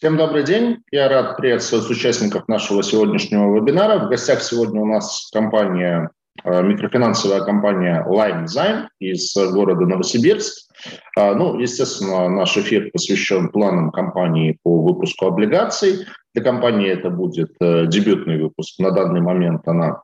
Всем 0.00 0.16
добрый 0.16 0.44
день. 0.44 0.78
Я 0.90 1.10
рад 1.10 1.36
приветствовать 1.36 1.90
участников 1.90 2.48
нашего 2.48 2.82
сегодняшнего 2.82 3.54
вебинара. 3.54 3.98
В 3.98 4.08
гостях 4.08 4.40
сегодня 4.40 4.80
у 4.80 4.86
нас 4.86 5.28
компания, 5.30 6.08
э, 6.42 6.62
микрофинансовая 6.62 7.42
компания 7.42 8.02
LimeZime 8.08 8.86
из 8.98 9.36
города 9.52 9.84
Новосибирск. 9.84 10.70
А, 11.18 11.34
ну, 11.34 11.60
естественно, 11.60 12.30
наш 12.30 12.56
эфир 12.56 12.90
посвящен 12.90 13.50
планам 13.50 13.90
компании 13.90 14.58
по 14.62 14.80
выпуску 14.80 15.26
облигаций. 15.26 16.06
Для 16.32 16.42
компании 16.42 16.88
это 16.88 17.10
будет 17.10 17.52
э, 17.60 17.84
дебютный 17.86 18.42
выпуск. 18.42 18.78
На 18.78 18.92
данный 18.92 19.20
момент 19.20 19.68
она 19.68 20.00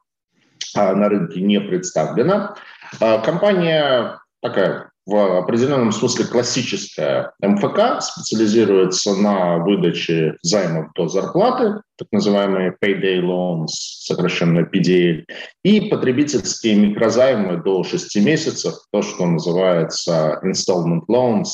а, 0.77 0.95
на 0.95 1.09
рынке 1.09 1.41
не 1.41 1.59
представлена. 1.59 2.55
А, 3.01 3.17
компания 3.21 4.21
такая 4.43 4.91
в 5.07 5.39
определенном 5.39 5.93
смысле 5.93 6.27
классическая 6.27 7.33
МФК, 7.41 8.03
специализируется 8.03 9.15
на 9.15 9.59
выдаче 9.59 10.37
займов 10.43 10.87
до 10.97 11.07
зарплаты, 11.07 11.81
так 11.97 12.09
называемые 12.11 12.77
payday 12.85 13.21
loans, 13.21 13.69
сокращенно 13.69 14.61
PDL, 14.61 15.25
и 15.63 15.81
потребительские 15.83 16.75
микрозаймы 16.75 17.63
до 17.63 17.85
6 17.85 18.17
месяцев, 18.17 18.75
то, 18.91 19.03
что 19.03 19.27
называется 19.27 20.41
installment 20.45 21.03
loans, 21.09 21.45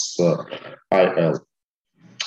IL. 0.93 1.39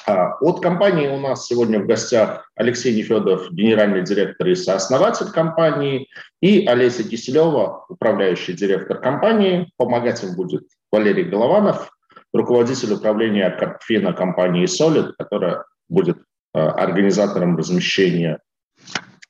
А, 0.07 0.37
от 0.39 0.61
компании 0.61 1.07
у 1.07 1.17
нас 1.17 1.47
сегодня 1.47 1.79
в 1.79 1.87
гостях 1.87 2.51
Алексей 2.55 2.95
Нефедов, 2.95 3.51
генеральный 3.51 4.03
директор 4.03 4.47
и 4.47 4.53
сооснователь 4.53 5.31
компании, 5.31 6.07
и 6.41 6.67
Олеся 6.67 7.03
Киселева, 7.03 7.85
управляющий 7.89 8.53
директор 8.53 8.99
компании. 8.99 9.71
Помогать 9.77 10.23
им 10.23 10.35
будет 10.35 10.67
Валерий 10.95 11.25
Голованов, 11.25 11.91
руководитель 12.31 12.93
управления 12.93 13.49
Картфина 13.49 14.13
компании 14.13 14.63
Solid, 14.63 15.11
которая 15.17 15.65
будет 15.89 16.17
а, 16.53 16.71
организатором 16.71 17.57
размещения 17.57 18.39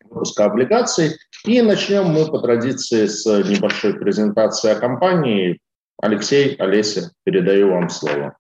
выпуска 0.04 0.46
облигаций. 0.46 1.18
И 1.44 1.60
начнем 1.64 2.06
мы 2.06 2.30
по 2.30 2.38
традиции 2.38 3.08
с 3.08 3.26
небольшой 3.26 3.96
презентации 3.96 4.70
о 4.70 4.80
компании. 4.80 5.60
Алексей, 6.00 6.54
Олеся, 6.58 7.12
передаю 7.24 7.72
вам 7.72 7.90
слово. 7.90 8.38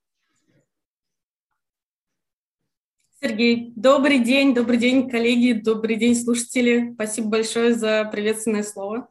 Сергей, 3.19 3.73
добрый 3.75 4.19
день, 4.19 4.53
добрый 4.53 4.77
день, 4.77 5.09
коллеги, 5.09 5.53
добрый 5.53 5.95
день, 5.95 6.15
слушатели. 6.15 6.91
Спасибо 6.93 7.29
большое 7.29 7.73
за 7.73 8.05
приветственное 8.05 8.61
слово. 8.61 9.07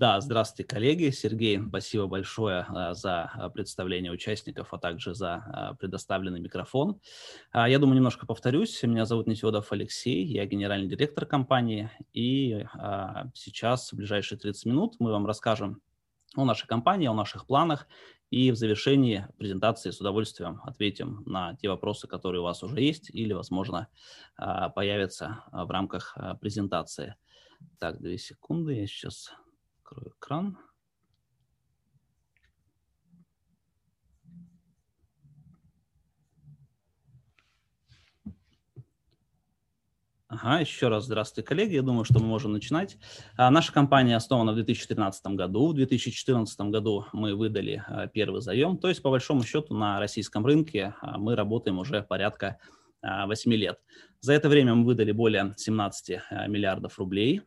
Да, 0.00 0.18
здравствуйте, 0.22 0.66
коллеги. 0.66 1.10
Сергей, 1.10 1.60
спасибо 1.62 2.06
большое 2.06 2.64
а, 2.70 2.94
за 2.94 3.24
а, 3.34 3.50
представление 3.50 4.10
участников, 4.10 4.72
а 4.72 4.78
также 4.78 5.14
за 5.14 5.34
а, 5.34 5.74
предоставленный 5.74 6.40
микрофон. 6.40 6.98
Я 7.52 7.78
думаю, 7.78 7.96
немножко 7.96 8.24
повторюсь. 8.24 8.82
Меня 8.82 9.04
зовут 9.04 9.26
Нефедов 9.26 9.70
Алексей, 9.72 10.24
я 10.24 10.46
генеральный 10.46 10.88
директор 10.88 11.26
компании. 11.26 11.90
И 12.14 12.64
сейчас, 13.34 13.92
в 13.92 13.96
ближайшие 13.96 14.38
30 14.38 14.64
минут, 14.64 14.96
мы 15.00 15.12
вам 15.12 15.26
расскажем 15.26 15.82
о 16.34 16.46
нашей 16.46 16.66
компании, 16.66 17.06
о 17.06 17.12
наших 17.12 17.46
планах 17.46 17.86
и 18.30 18.52
в 18.52 18.56
завершении 18.56 19.26
презентации 19.36 19.90
с 19.90 20.00
удовольствием 20.00 20.62
ответим 20.64 21.24
на 21.26 21.56
те 21.56 21.68
вопросы, 21.68 22.08
которые 22.08 22.40
у 22.40 22.44
вас 22.44 22.62
уже 22.62 22.80
есть 22.80 23.10
или, 23.10 23.34
возможно, 23.34 23.88
появятся 24.74 25.44
в 25.52 25.70
рамках 25.70 26.16
презентации. 26.40 27.16
Так, 27.78 28.00
две 28.00 28.16
секунды, 28.16 28.74
я 28.74 28.86
сейчас 28.86 29.34
открою 29.90 30.14
экран. 30.18 30.58
Ага, 40.28 40.60
еще 40.60 40.86
раз 40.86 41.06
здравствуйте, 41.06 41.46
коллеги. 41.46 41.74
Я 41.74 41.82
думаю, 41.82 42.04
что 42.04 42.20
мы 42.20 42.26
можем 42.26 42.52
начинать. 42.52 42.98
А, 43.36 43.50
наша 43.50 43.72
компания 43.72 44.16
основана 44.16 44.52
в 44.52 44.54
2013 44.54 45.26
году. 45.34 45.72
В 45.72 45.74
2014 45.74 46.60
году 46.70 47.06
мы 47.12 47.34
выдали 47.34 47.82
а, 47.88 48.06
первый 48.06 48.40
заем. 48.40 48.78
То 48.78 48.88
есть, 48.88 49.02
по 49.02 49.10
большому 49.10 49.42
счету, 49.42 49.74
на 49.74 49.98
российском 49.98 50.46
рынке 50.46 50.94
а, 51.00 51.18
мы 51.18 51.34
работаем 51.34 51.80
уже 51.80 52.02
порядка 52.02 52.58
8 53.02 53.52
лет. 53.54 53.80
За 54.20 54.34
это 54.34 54.48
время 54.48 54.74
мы 54.74 54.84
выдали 54.84 55.10
более 55.10 55.54
17 55.56 56.20
миллиардов 56.48 56.98
рублей. 56.98 57.42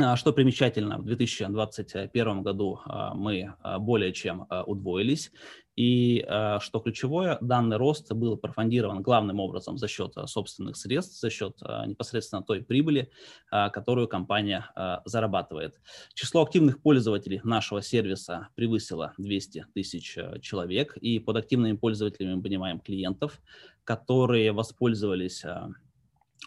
А, 0.00 0.16
что 0.16 0.32
примечательно, 0.32 0.98
в 0.98 1.04
2021 1.04 2.42
году 2.42 2.80
а, 2.84 3.14
мы 3.14 3.54
а, 3.62 3.78
более 3.78 4.12
чем 4.12 4.46
удвоились. 4.66 5.30
И 5.76 6.24
что 6.60 6.78
ключевое, 6.78 7.36
данный 7.40 7.78
рост 7.78 8.12
был 8.12 8.36
профондирован 8.36 9.02
главным 9.02 9.40
образом 9.40 9.76
за 9.76 9.88
счет 9.88 10.12
собственных 10.26 10.76
средств, 10.76 11.18
за 11.18 11.30
счет 11.30 11.60
непосредственно 11.88 12.44
той 12.44 12.62
прибыли, 12.62 13.10
которую 13.50 14.06
компания 14.06 14.70
зарабатывает. 15.04 15.80
Число 16.14 16.42
активных 16.42 16.80
пользователей 16.80 17.40
нашего 17.42 17.82
сервиса 17.82 18.50
превысило 18.54 19.14
200 19.18 19.66
тысяч 19.74 20.16
человек. 20.42 20.96
И 20.98 21.18
под 21.18 21.38
активными 21.38 21.76
пользователями 21.76 22.34
мы 22.34 22.42
понимаем 22.42 22.78
клиентов, 22.78 23.42
которые 23.82 24.52
воспользовались 24.52 25.42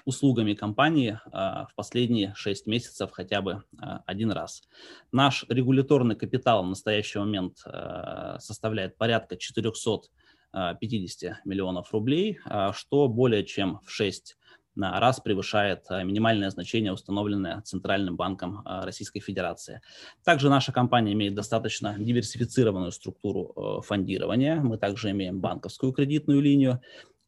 услугами 0.06 0.54
компании 0.54 1.20
а, 1.32 1.68
в 1.68 1.76
последние 1.76 2.34
6 2.36 2.68
месяцев 2.68 3.12
хотя 3.12 3.42
бы 3.42 3.64
а, 3.80 4.02
один 4.06 4.32
раз. 4.32 4.64
Наш 5.12 5.46
регуляторный 5.50 6.16
капитал 6.16 6.64
в 6.64 6.68
настоящий 6.68 7.20
момент 7.20 7.58
а, 7.66 8.38
составляет 8.40 8.98
порядка 8.98 9.38
450 9.38 11.46
миллионов 11.46 11.94
рублей, 11.94 12.40
что 12.74 13.08
более 13.08 13.44
чем 13.44 13.80
в 13.86 13.92
6 13.92 14.38
раз 14.80 15.20
превышает 15.20 15.90
минимальное 15.90 16.52
значение, 16.52 16.94
установленное 16.94 17.62
Центральным 17.62 18.16
банком 18.16 18.62
Российской 18.64 19.20
Федерации. 19.20 19.82
Также 20.24 20.52
наша 20.52 20.72
компания 20.72 21.14
имеет 21.14 21.34
достаточно 21.34 21.96
диверсифицированную 21.98 22.92
структуру 22.92 23.82
фондирования. 23.84 24.62
Мы 24.62 24.78
также 24.78 25.10
имеем 25.10 25.42
банковскую 25.42 25.94
кредитную 25.94 26.42
линию, 26.42 26.80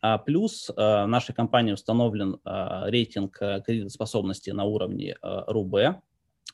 а 0.02 0.18
плюс 0.18 0.70
э, 0.70 1.06
нашей 1.06 1.36
компании 1.36 1.74
установлен 1.74 2.40
э, 2.46 2.90
рейтинг 2.90 3.38
э, 3.42 3.62
кредитоспособности 3.66 4.52
на 4.52 4.64
уровне 4.64 5.16
РУБ. 5.22 6.02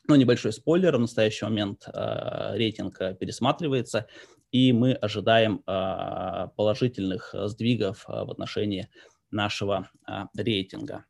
Но 0.08 0.16
небольшой 0.16 0.52
спойлер, 0.52 0.96
в 0.96 1.00
настоящий 1.00 1.44
момент 1.44 1.88
рейтинг 1.92 2.98
пересматривается, 3.18 4.06
и 4.52 4.72
мы 4.72 4.92
ожидаем 4.92 5.64
положительных 6.54 7.34
сдвигов 7.34 8.04
в 8.06 8.30
отношении 8.30 8.88
нашего 9.32 9.90
рейтинга. 10.36 11.06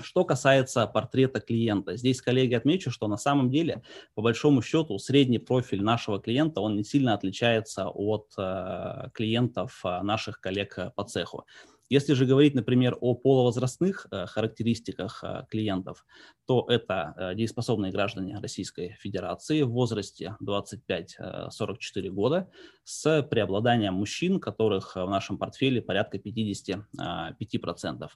Что 0.00 0.24
касается 0.24 0.86
портрета 0.86 1.40
клиента, 1.40 1.96
здесь, 1.96 2.22
коллеги, 2.22 2.54
отмечу, 2.54 2.90
что 2.90 3.08
на 3.08 3.16
самом 3.16 3.50
деле, 3.50 3.82
по 4.14 4.22
большому 4.22 4.62
счету, 4.62 4.98
средний 4.98 5.38
профиль 5.38 5.82
нашего 5.82 6.20
клиента, 6.20 6.60
он 6.60 6.76
не 6.76 6.84
сильно 6.84 7.14
отличается 7.14 7.88
от 7.88 8.32
э, 8.38 9.10
клиентов 9.12 9.80
э, 9.84 10.02
наших 10.02 10.40
коллег 10.40 10.78
э, 10.78 10.92
по 10.94 11.04
цеху. 11.04 11.44
Если 11.92 12.14
же 12.14 12.24
говорить, 12.24 12.54
например, 12.54 12.96
о 13.02 13.14
полувозрастных 13.14 14.06
э, 14.10 14.24
характеристиках 14.24 15.22
э, 15.22 15.44
клиентов, 15.50 16.06
то 16.46 16.64
это 16.70 17.12
э, 17.18 17.34
дееспособные 17.34 17.92
граждане 17.92 18.38
Российской 18.38 18.96
Федерации 18.98 19.60
в 19.60 19.72
возрасте 19.72 20.34
25-44 20.42 22.08
года 22.08 22.48
с 22.84 23.22
преобладанием 23.24 23.92
мужчин, 23.92 24.40
которых 24.40 24.96
в 24.96 25.06
нашем 25.06 25.36
портфеле 25.36 25.82
порядка 25.82 26.16
55%. 26.16 28.08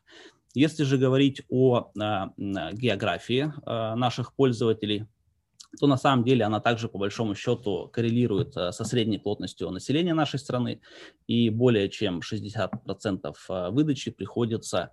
Если 0.54 0.84
же 0.84 0.96
говорить 0.96 1.42
о 1.50 1.90
географии 1.98 3.52
наших 3.66 4.32
пользователей, 4.32 5.06
то 5.78 5.86
на 5.86 5.96
самом 5.96 6.24
деле 6.24 6.44
она 6.44 6.60
также 6.60 6.88
по 6.88 6.98
большому 6.98 7.34
счету 7.34 7.88
коррелирует 7.92 8.56
э, 8.56 8.72
со 8.72 8.84
средней 8.84 9.18
плотностью 9.18 9.70
населения 9.70 10.14
нашей 10.14 10.38
страны, 10.38 10.80
и 11.26 11.50
более 11.50 11.88
чем 11.88 12.20
60% 12.20 13.34
э, 13.48 13.70
выдачи 13.70 14.10
приходится 14.10 14.92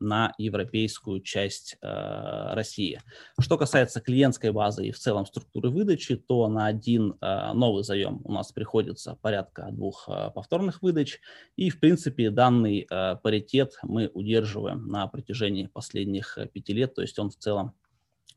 на 0.00 0.32
европейскую 0.38 1.20
часть 1.20 1.76
э, 1.80 2.54
России. 2.54 3.00
Что 3.38 3.58
касается 3.58 4.00
клиентской 4.00 4.50
базы 4.50 4.86
и 4.86 4.92
в 4.92 4.98
целом 4.98 5.26
структуры 5.26 5.68
выдачи, 5.68 6.16
то 6.16 6.48
на 6.48 6.66
один 6.66 7.16
э, 7.20 7.52
новый 7.52 7.84
заем 7.84 8.22
у 8.24 8.32
нас 8.32 8.50
приходится 8.50 9.16
порядка 9.20 9.68
двух 9.70 10.08
э, 10.08 10.30
повторных 10.34 10.80
выдач, 10.82 11.20
и 11.56 11.68
в 11.68 11.78
принципе 11.78 12.30
данный 12.30 12.86
э, 12.90 13.16
паритет 13.22 13.78
мы 13.82 14.10
удерживаем 14.14 14.88
на 14.88 15.06
протяжении 15.06 15.66
последних 15.66 16.38
э, 16.38 16.46
пяти 16.46 16.72
лет, 16.72 16.94
то 16.94 17.02
есть 17.02 17.18
он 17.18 17.30
в 17.30 17.36
целом 17.36 17.74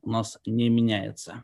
у 0.01 0.12
нас 0.12 0.38
не 0.45 0.68
меняется. 0.68 1.44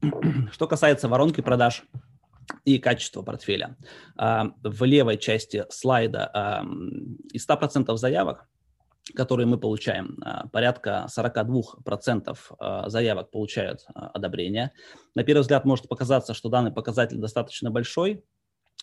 Что 0.52 0.66
касается 0.66 1.08
воронки 1.08 1.40
продаж 1.40 1.84
и 2.64 2.78
качества 2.78 3.22
портфеля. 3.22 3.76
А, 4.16 4.52
в 4.62 4.84
левой 4.84 5.18
части 5.18 5.64
слайда 5.70 6.30
а, 6.32 6.64
из 7.32 7.48
100% 7.48 7.94
заявок, 7.96 8.48
которые 9.14 9.46
мы 9.46 9.58
получаем, 9.58 10.18
а, 10.24 10.48
порядка 10.48 11.06
42% 11.14 12.36
заявок 12.88 13.30
получают 13.30 13.86
одобрение. 13.94 14.72
На 15.14 15.24
первый 15.24 15.40
взгляд 15.42 15.64
может 15.64 15.88
показаться, 15.88 16.34
что 16.34 16.48
данный 16.48 16.72
показатель 16.72 17.18
достаточно 17.18 17.70
большой, 17.70 18.24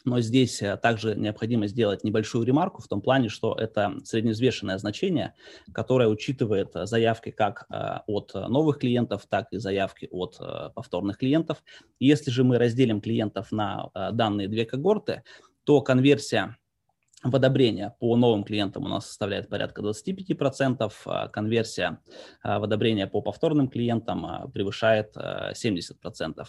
но 0.06 0.22
здесь 0.22 0.62
э, 0.62 0.78
также 0.78 1.16
необходимо 1.16 1.68
сделать 1.68 2.04
небольшую 2.04 2.46
ремарку 2.46 2.82
в 2.82 2.88
том 2.88 3.02
плане, 3.02 3.30
что 3.30 3.56
это 3.56 3.96
средневзвешенное 4.04 4.78
значение, 4.78 5.34
которое 5.74 6.08
учитывает 6.08 6.72
заявки 6.74 7.32
как 7.32 7.66
э, 7.70 8.00
от 8.08 8.34
новых 8.34 8.80
клиентов, 8.80 9.26
так 9.28 9.52
и 9.52 9.58
заявки 9.58 10.08
от 10.12 10.38
э, 10.40 10.70
повторных 10.74 11.18
клиентов. 11.18 11.64
Если 12.00 12.32
же 12.32 12.44
мы 12.44 12.58
разделим 12.58 13.02
клиентов 13.02 13.52
на 13.52 13.90
данные 14.12 14.48
две 14.48 14.66
когорты, 14.66 15.24
то 15.64 15.82
конверсия 15.82 16.58
в 17.26 17.36
одобрение 17.36 17.96
по 18.00 18.16
новым 18.16 18.44
клиентам 18.44 18.86
у 18.86 18.88
нас 18.88 19.08
составляет 19.08 19.50
порядка 19.50 19.82
25%, 19.82 20.92
а 21.06 21.28
конверсия 21.28 22.00
а, 22.44 22.60
в 22.60 22.64
одобрение 22.64 23.08
по 23.08 23.22
повторным 23.22 23.68
клиентам 23.68 24.26
а, 24.26 24.48
превышает 24.48 25.16
70%. 25.18 26.46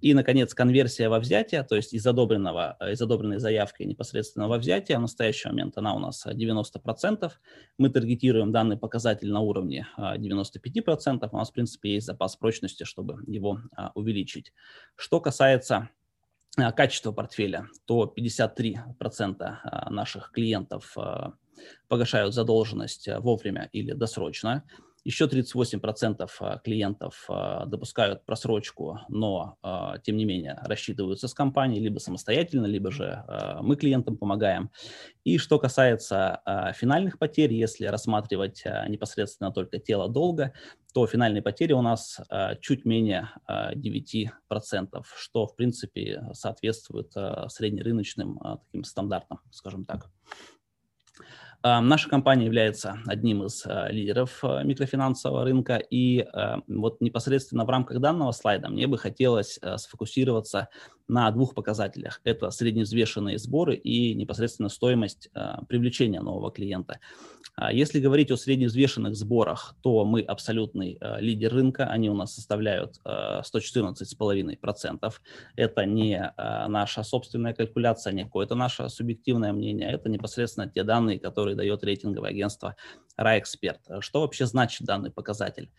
И, 0.00 0.14
наконец, 0.14 0.54
конверсия 0.54 1.08
во 1.08 1.20
взятие, 1.20 1.62
то 1.62 1.76
есть 1.76 1.92
из, 1.92 2.06
одобренного, 2.06 2.76
из 2.90 3.00
одобренной 3.00 3.38
заявки 3.38 3.82
непосредственно 3.82 4.48
во 4.48 4.58
взятие, 4.58 4.98
в 4.98 5.02
настоящий 5.02 5.48
момент 5.48 5.76
она 5.76 5.94
у 5.94 5.98
нас 5.98 6.26
90%. 6.26 7.30
Мы 7.78 7.90
таргетируем 7.90 8.50
данный 8.50 8.78
показатель 8.78 9.30
на 9.30 9.40
уровне 9.40 9.86
95%. 9.98 11.28
У 11.30 11.36
нас, 11.36 11.50
в 11.50 11.52
принципе, 11.52 11.94
есть 11.94 12.06
запас 12.06 12.36
прочности, 12.36 12.84
чтобы 12.84 13.22
его 13.26 13.60
увеличить. 13.94 14.52
Что 14.96 15.20
касается 15.20 15.90
Э, 16.05 16.05
качество 16.56 17.12
портфеля, 17.12 17.68
то 17.84 18.12
53% 18.16 18.76
э, 19.40 19.90
наших 19.90 20.30
клиентов 20.32 20.96
э, 20.96 21.30
погашают 21.88 22.34
задолженность 22.34 23.08
вовремя 23.18 23.68
или 23.72 23.92
досрочно. 23.92 24.64
Еще 25.06 25.26
38% 25.26 26.28
а, 26.40 26.58
клиентов 26.58 27.26
а, 27.28 27.64
допускают 27.64 28.24
просрочку, 28.24 28.98
но, 29.08 29.56
а, 29.62 29.98
тем 29.98 30.16
не 30.16 30.24
менее, 30.24 30.58
рассчитываются 30.64 31.28
с 31.28 31.32
компанией 31.32 31.80
либо 31.80 32.00
самостоятельно, 32.00 32.66
либо 32.66 32.90
же 32.90 33.22
мы 33.62 33.76
клиентам 33.76 34.16
помогаем. 34.16 34.72
И 35.22 35.38
что 35.38 35.60
касается 35.60 36.40
финальных 36.76 37.20
потерь, 37.20 37.52
если 37.52 37.86
рассматривать 37.86 38.64
непосредственно 38.88 39.52
только 39.52 39.78
тело 39.78 40.08
долга, 40.08 40.52
то 40.92 41.06
финальные 41.06 41.42
потери 41.42 41.72
у 41.72 41.82
нас 41.82 42.20
чуть 42.60 42.84
менее 42.84 43.30
9%, 43.48 44.30
что, 45.16 45.46
в 45.46 45.54
принципе, 45.54 46.30
соответствует 46.32 47.12
среднерыночным 47.48 48.40
таким 48.64 48.82
стандартам, 48.82 49.38
скажем 49.52 49.84
так. 49.84 50.10
Наша 51.80 52.08
компания 52.08 52.44
является 52.46 52.98
одним 53.06 53.44
из 53.44 53.64
а, 53.66 53.88
лидеров 53.88 54.38
а, 54.42 54.62
микрофинансового 54.62 55.44
рынка, 55.44 55.76
и 55.76 56.24
вот 56.68 57.00
непосредственно 57.00 57.64
в 57.64 57.70
рамках 57.70 58.00
данного 58.00 58.32
слайда 58.32 58.68
мне 58.68 58.86
бы 58.86 58.98
хотелось 58.98 59.58
сфокусироваться 59.76 60.68
на 61.08 61.30
двух 61.30 61.54
показателях. 61.54 62.20
Это 62.24 62.50
средневзвешенные 62.50 63.38
сборы 63.38 63.76
и 63.76 64.12
непосредственно 64.14 64.68
стоимость 64.68 65.30
привлечения 65.68 66.20
нового 66.20 66.50
клиента. 66.50 66.98
Если 67.72 68.00
говорить 68.00 68.30
о 68.30 68.36
средневзвешенных 68.36 69.16
сборах, 69.16 69.76
то 69.82 70.04
мы 70.04 70.20
абсолютный 70.20 70.98
лидер 71.20 71.54
рынка, 71.54 71.86
они 71.86 72.10
у 72.10 72.14
нас 72.14 72.34
составляют 72.34 73.00
114,5%. 73.04 75.12
Это 75.54 75.86
не 75.86 76.34
наша 76.38 77.02
собственная 77.02 77.54
калькуляция, 77.54 78.12
не 78.12 78.24
какое-то 78.24 78.56
наше 78.56 78.88
субъективное 78.88 79.52
мнение, 79.52 79.90
это 79.90 80.10
непосредственно 80.10 80.68
те 80.68 80.82
данные, 80.82 81.18
которые 81.18 81.56
дает 81.56 81.82
рейтинговое 81.82 82.30
агентство 82.30 82.76
RAExpert. 83.18 84.00
Что 84.00 84.20
вообще 84.20 84.44
значит 84.44 84.86
данный 84.86 85.10
показатель? 85.10 85.70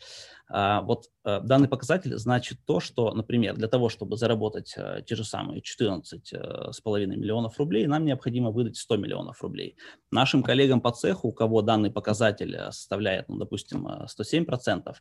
А, 0.50 0.82
вот 0.82 1.10
э, 1.26 1.42
данный 1.42 1.68
показатель 1.68 2.16
значит 2.18 2.60
то, 2.66 2.80
что, 2.80 3.14
например, 3.14 3.56
для 3.56 3.68
того, 3.68 3.90
чтобы 3.90 4.16
заработать 4.16 4.74
э, 4.78 5.02
те 5.06 5.16
же 5.16 5.26
самые 5.26 5.62
14,5 5.62 6.34
э, 6.34 7.06
миллионов 7.06 7.60
рублей, 7.60 7.86
нам 7.86 8.06
необходимо 8.06 8.52
выдать 8.52 8.78
100 8.78 8.98
миллионов 8.98 9.42
рублей. 9.42 9.76
Нашим 10.10 10.44
коллегам 10.44 10.80
по 10.80 10.92
цеху, 10.92 11.30
у 11.30 11.32
кого 11.34 11.62
данный 11.62 11.92
показатель 11.92 12.58
составляет, 12.72 13.28
ну, 13.28 13.38
допустим, 13.38 13.88
107%, 13.88 14.96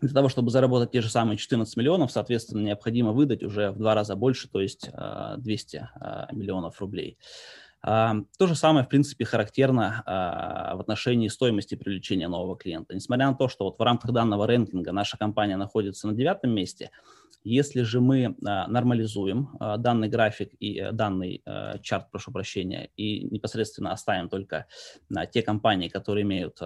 для 0.00 0.12
того, 0.12 0.28
чтобы 0.28 0.50
заработать 0.50 0.92
те 0.92 1.00
же 1.00 1.08
самые 1.08 1.36
14 1.36 1.76
миллионов, 1.76 2.12
соответственно, 2.12 2.62
необходимо 2.62 3.12
выдать 3.12 3.42
уже 3.42 3.70
в 3.70 3.78
два 3.78 3.94
раза 3.94 4.16
больше, 4.16 4.48
то 4.48 4.60
есть 4.60 4.90
200 4.90 5.88
миллионов 6.32 6.80
рублей. 6.80 7.16
То 7.84 8.46
же 8.46 8.54
самое, 8.54 8.86
в 8.86 8.88
принципе, 8.88 9.26
характерно 9.26 10.02
а, 10.06 10.74
в 10.74 10.80
отношении 10.80 11.28
стоимости 11.28 11.74
привлечения 11.74 12.28
нового 12.28 12.56
клиента. 12.56 12.94
Несмотря 12.94 13.26
на 13.28 13.34
то, 13.34 13.46
что 13.46 13.66
вот 13.66 13.78
в 13.78 13.82
рамках 13.82 14.12
данного 14.12 14.46
рэнкинга 14.46 14.90
наша 14.92 15.18
компания 15.18 15.58
находится 15.58 16.06
на 16.06 16.14
девятом 16.14 16.52
месте, 16.52 16.90
если 17.42 17.82
же 17.82 18.00
мы 18.00 18.36
а, 18.46 18.66
нормализуем 18.68 19.56
а, 19.58 19.76
данный 19.76 20.08
график 20.08 20.52
и 20.60 20.78
э, 20.78 20.92
данный 20.92 21.42
э, 21.44 21.78
чарт, 21.82 22.10
прошу 22.10 22.32
прощения, 22.32 22.90
и 22.96 23.24
непосредственно 23.24 23.92
оставим 23.92 24.28
только 24.28 24.66
те 25.32 25.42
компании, 25.42 25.88
которые 25.88 26.22
имеют 26.22 26.60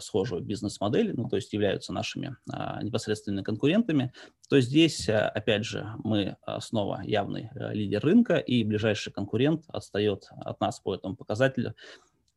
схожую 0.00 0.42
бизнес-модель, 0.42 1.12
ну, 1.14 1.28
то 1.28 1.36
есть 1.36 1.52
являются 1.52 1.92
нашими 1.92 2.36
непосредственными 2.82 3.42
конкурентами, 3.42 4.12
то 4.48 4.60
здесь, 4.60 5.08
э, 5.08 5.18
опять 5.18 5.64
же, 5.64 5.88
мы 6.04 6.36
снова 6.60 7.02
явный 7.04 7.50
лидер 7.54 8.02
рынка, 8.02 8.36
и 8.36 8.64
ближайший 8.64 9.12
конкурент 9.12 9.64
отстает 9.68 10.28
от 10.40 10.60
нас 10.60 10.80
по 10.80 10.94
этому 10.94 11.16
показателю 11.16 11.74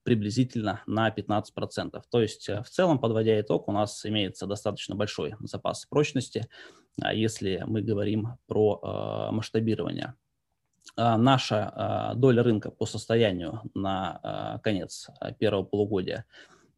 приблизительно 0.03 0.81
на 0.87 1.09
15%. 1.09 2.01
То 2.09 2.21
есть 2.21 2.47
в 2.49 2.69
целом, 2.69 2.99
подводя 2.99 3.39
итог, 3.39 3.67
у 3.67 3.71
нас 3.71 4.05
имеется 4.05 4.47
достаточно 4.47 4.95
большой 4.95 5.35
запас 5.41 5.85
прочности, 5.85 6.47
а, 6.49 6.80
если 7.13 7.63
мы 7.67 7.81
говорим 7.81 8.37
про 8.47 8.79
а, 8.81 9.31
масштабирование. 9.31 10.15
А, 10.95 11.17
наша 11.17 12.13
доля 12.15 12.43
рынка 12.43 12.71
по 12.71 12.85
состоянию 12.85 13.61
на 13.73 14.59
конец 14.63 15.09
первого 15.39 15.63
полугодия 15.63 16.25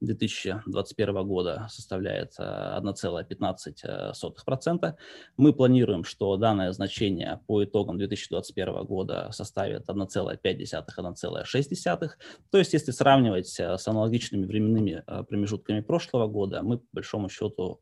2021 0.03 1.25
года 1.25 1.65
составляет 1.69 2.33
1,15%. 2.37 4.93
Мы 5.37 5.53
планируем, 5.53 6.03
что 6.03 6.35
данное 6.35 6.73
значение 6.73 7.39
по 7.47 7.63
итогам 7.63 7.97
2021 7.97 8.83
года 8.83 9.29
составит 9.31 9.87
1,5-1,6. 9.89 12.09
То 12.51 12.57
есть, 12.57 12.73
если 12.73 12.91
сравнивать 12.91 13.47
с 13.47 13.87
аналогичными 13.87 14.45
временными 14.45 15.05
промежутками 15.29 15.79
прошлого 15.79 16.27
года, 16.27 16.63
мы 16.63 16.79
по 16.79 16.85
большому 16.91 17.29
счету 17.29 17.79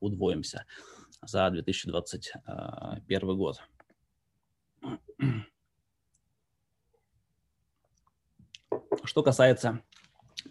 удвоимся 0.00 0.66
за 1.22 1.50
2021 1.50 3.36
год. 3.36 3.62
Что 9.04 9.22
касается 9.22 9.80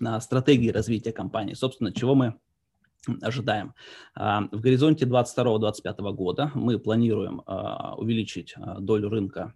а, 0.04 0.20
стратегии 0.22 0.70
развития 0.70 1.12
компании, 1.12 1.54
собственно, 1.54 1.94
чего 1.94 2.16
мы 2.16 2.40
ожидаем. 3.22 3.74
А, 4.16 4.48
в 4.51 4.62
горизонте 4.62 5.06
2022-2025 5.06 6.13
года 6.13 6.51
мы 6.56 6.80
планируем 6.80 7.42
увеличить 7.98 8.56
долю 8.80 9.10
рынка 9.10 9.54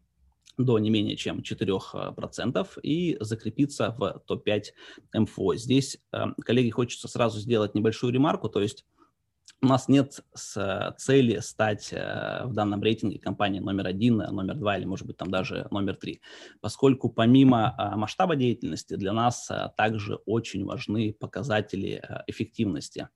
до 0.57 0.79
не 0.79 0.89
менее 0.89 1.17
чем 1.17 1.39
4% 1.39 2.79
и 2.81 3.17
закрепиться 3.19 3.91
в 3.97 4.21
топ-5 4.25 4.63
МФО. 5.13 5.55
Здесь, 5.55 5.97
коллеги, 6.45 6.69
хочется 6.69 7.09
сразу 7.09 7.39
сделать 7.39 7.75
небольшую 7.75 8.13
ремарку, 8.13 8.47
то 8.47 8.61
есть 8.61 8.85
у 9.65 9.67
нас 9.67 9.87
нет 9.87 10.19
цели 10.97 11.39
стать 11.39 11.89
э, 11.91 12.43
в 12.45 12.53
данном 12.53 12.81
рейтинге 12.83 13.19
компанией 13.19 13.61
номер 13.61 13.87
один, 13.87 14.17
номер 14.17 14.55
два 14.55 14.77
или, 14.77 14.85
может 14.85 15.07
быть, 15.07 15.17
там 15.17 15.31
даже 15.31 15.67
номер 15.71 15.95
три, 15.95 16.21
поскольку 16.61 17.09
помимо 17.09 17.75
масштаба 17.95 18.35
деятельности 18.35 18.95
для 18.95 19.11
нас 19.11 19.49
э, 19.49 19.71
также 19.75 20.15
очень 20.25 20.65
важны 20.65 21.13
показатели 21.13 22.01
э, 22.01 22.23
эффективности 22.27 23.09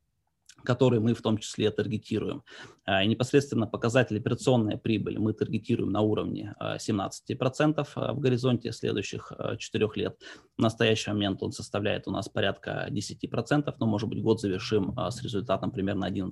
которые 0.64 1.00
мы 1.00 1.14
в 1.14 1.22
том 1.22 1.38
числе 1.38 1.72
таргетируем. 1.72 2.44
А, 2.86 3.04
и 3.04 3.08
непосредственно 3.08 3.68
показатель 3.68 4.18
операционная 4.18 4.78
прибыль 4.78 5.20
мы 5.20 5.34
таргетируем 5.34 5.92
на 5.92 6.02
уровне 6.02 6.56
17% 6.62 7.88
а, 7.96 8.14
в 8.14 8.20
горизонте 8.20 8.72
следующих 8.72 9.32
4 9.58 9.88
лет. 9.96 10.18
В 10.58 10.62
настоящий 10.62 11.12
момент 11.12 11.44
он 11.44 11.52
составляет 11.52 12.08
у 12.08 12.12
нас 12.12 12.30
порядка 12.30 12.88
10%, 12.90 13.74
но, 13.80 13.86
может 13.86 14.10
быть, 14.10 14.22
год 14.22 14.42
завершим 14.42 14.94
а, 14.98 15.12
с 15.12 15.22
результатом 15.22 15.72
примерно 15.72 16.06
11%. 16.06 16.30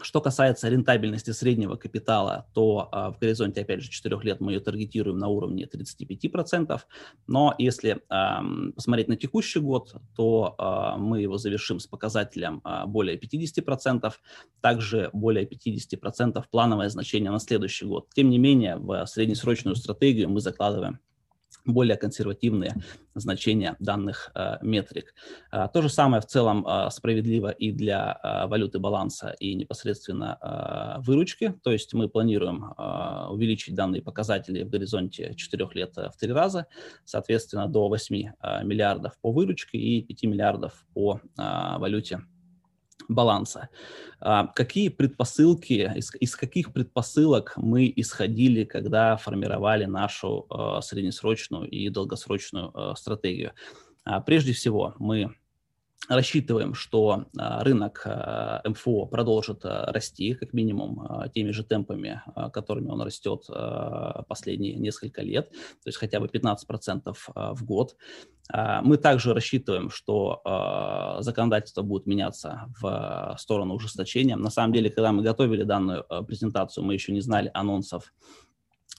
Что 0.00 0.20
касается 0.20 0.68
рентабельности 0.68 1.30
среднего 1.30 1.76
капитала, 1.76 2.46
то 2.52 2.88
а, 2.90 3.12
в 3.12 3.18
горизонте, 3.18 3.60
опять 3.60 3.82
же, 3.82 3.90
4 3.90 4.18
лет 4.22 4.40
мы 4.40 4.52
ее 4.52 4.60
таргетируем 4.60 5.18
на 5.18 5.28
уровне 5.28 5.68
35%, 5.72 6.80
но 7.26 7.54
если 7.58 8.00
а, 8.08 8.42
посмотреть 8.74 9.08
на 9.08 9.16
текущий 9.16 9.60
год, 9.60 9.94
то 10.16 10.54
а, 10.58 10.96
мы 10.96 11.20
его 11.20 11.38
завершим 11.38 11.78
с 11.78 11.86
показателем 11.86 12.60
а, 12.64 12.86
более 12.86 13.18
50%, 13.18 14.12
также 14.60 15.10
более 15.12 15.46
50% 15.46 16.42
плановое 16.50 16.88
значение 16.88 17.30
на 17.30 17.38
следующий 17.38 17.86
год. 17.86 18.08
Тем 18.14 18.30
не 18.30 18.38
менее, 18.38 18.76
в 18.76 19.06
среднесрочную 19.06 19.76
стратегию 19.76 20.28
мы 20.28 20.40
закладываем 20.40 20.98
более 21.64 21.96
консервативные 21.96 22.74
значения 23.14 23.76
данных 23.78 24.30
э, 24.34 24.56
метрик. 24.62 25.14
Э, 25.52 25.68
то 25.72 25.82
же 25.82 25.88
самое 25.88 26.20
в 26.20 26.26
целом 26.26 26.66
э, 26.66 26.90
справедливо 26.90 27.50
и 27.50 27.72
для 27.72 28.18
э, 28.22 28.46
валюты 28.46 28.78
баланса 28.78 29.34
и 29.38 29.54
непосредственно 29.54 30.38
э, 30.40 31.02
выручки. 31.02 31.54
То 31.62 31.70
есть 31.70 31.94
мы 31.94 32.08
планируем 32.08 32.64
э, 32.64 33.26
увеличить 33.30 33.74
данные 33.74 34.02
показатели 34.02 34.62
в 34.62 34.70
горизонте 34.70 35.34
4 35.34 35.68
лет 35.74 35.96
в 35.96 36.12
три 36.18 36.32
раза, 36.32 36.66
соответственно, 37.04 37.68
до 37.68 37.88
8 37.88 38.16
э, 38.16 38.64
миллиардов 38.64 39.18
по 39.20 39.32
выручке 39.32 39.78
и 39.78 40.02
5 40.02 40.22
миллиардов 40.24 40.84
по 40.94 41.20
валюте 41.36 42.20
баланса. 43.08 43.68
А, 44.20 44.46
какие 44.46 44.88
предпосылки, 44.88 45.90
из, 45.96 46.14
из 46.14 46.36
каких 46.36 46.72
предпосылок 46.72 47.54
мы 47.56 47.92
исходили, 47.94 48.64
когда 48.64 49.16
формировали 49.16 49.84
нашу 49.84 50.46
а, 50.48 50.80
среднесрочную 50.80 51.68
и 51.68 51.88
долгосрочную 51.88 52.70
а, 52.74 52.96
стратегию? 52.96 53.52
Прежде 54.26 54.52
всего, 54.52 54.94
мы 54.98 55.34
рассчитываем, 56.08 56.74
что 56.74 57.26
рынок 57.34 58.06
МФО 58.64 59.06
продолжит 59.06 59.60
расти, 59.64 60.34
как 60.34 60.52
минимум, 60.52 61.28
теми 61.34 61.50
же 61.50 61.64
темпами, 61.64 62.22
которыми 62.52 62.90
он 62.90 63.02
растет 63.02 63.46
последние 64.28 64.74
несколько 64.74 65.22
лет, 65.22 65.50
то 65.50 65.86
есть 65.86 65.98
хотя 65.98 66.20
бы 66.20 66.26
15% 66.26 67.14
в 67.34 67.64
год. 67.64 67.96
А, 68.52 68.82
мы 68.82 68.98
также 68.98 69.32
рассчитываем, 69.32 69.90
что 69.90 70.40
законодательство 71.20 71.82
будет 71.82 72.06
меняться 72.06 72.68
в 72.80 73.36
сторону 73.38 73.74
ужесточения. 73.74 74.36
На 74.36 74.50
самом 74.50 74.72
деле, 74.72 74.90
когда 74.90 75.12
мы 75.12 75.22
готовили 75.22 75.62
данную 75.62 76.04
презентацию, 76.26 76.84
мы 76.84 76.94
еще 76.94 77.12
не 77.12 77.20
знали 77.20 77.50
анонсов 77.54 78.12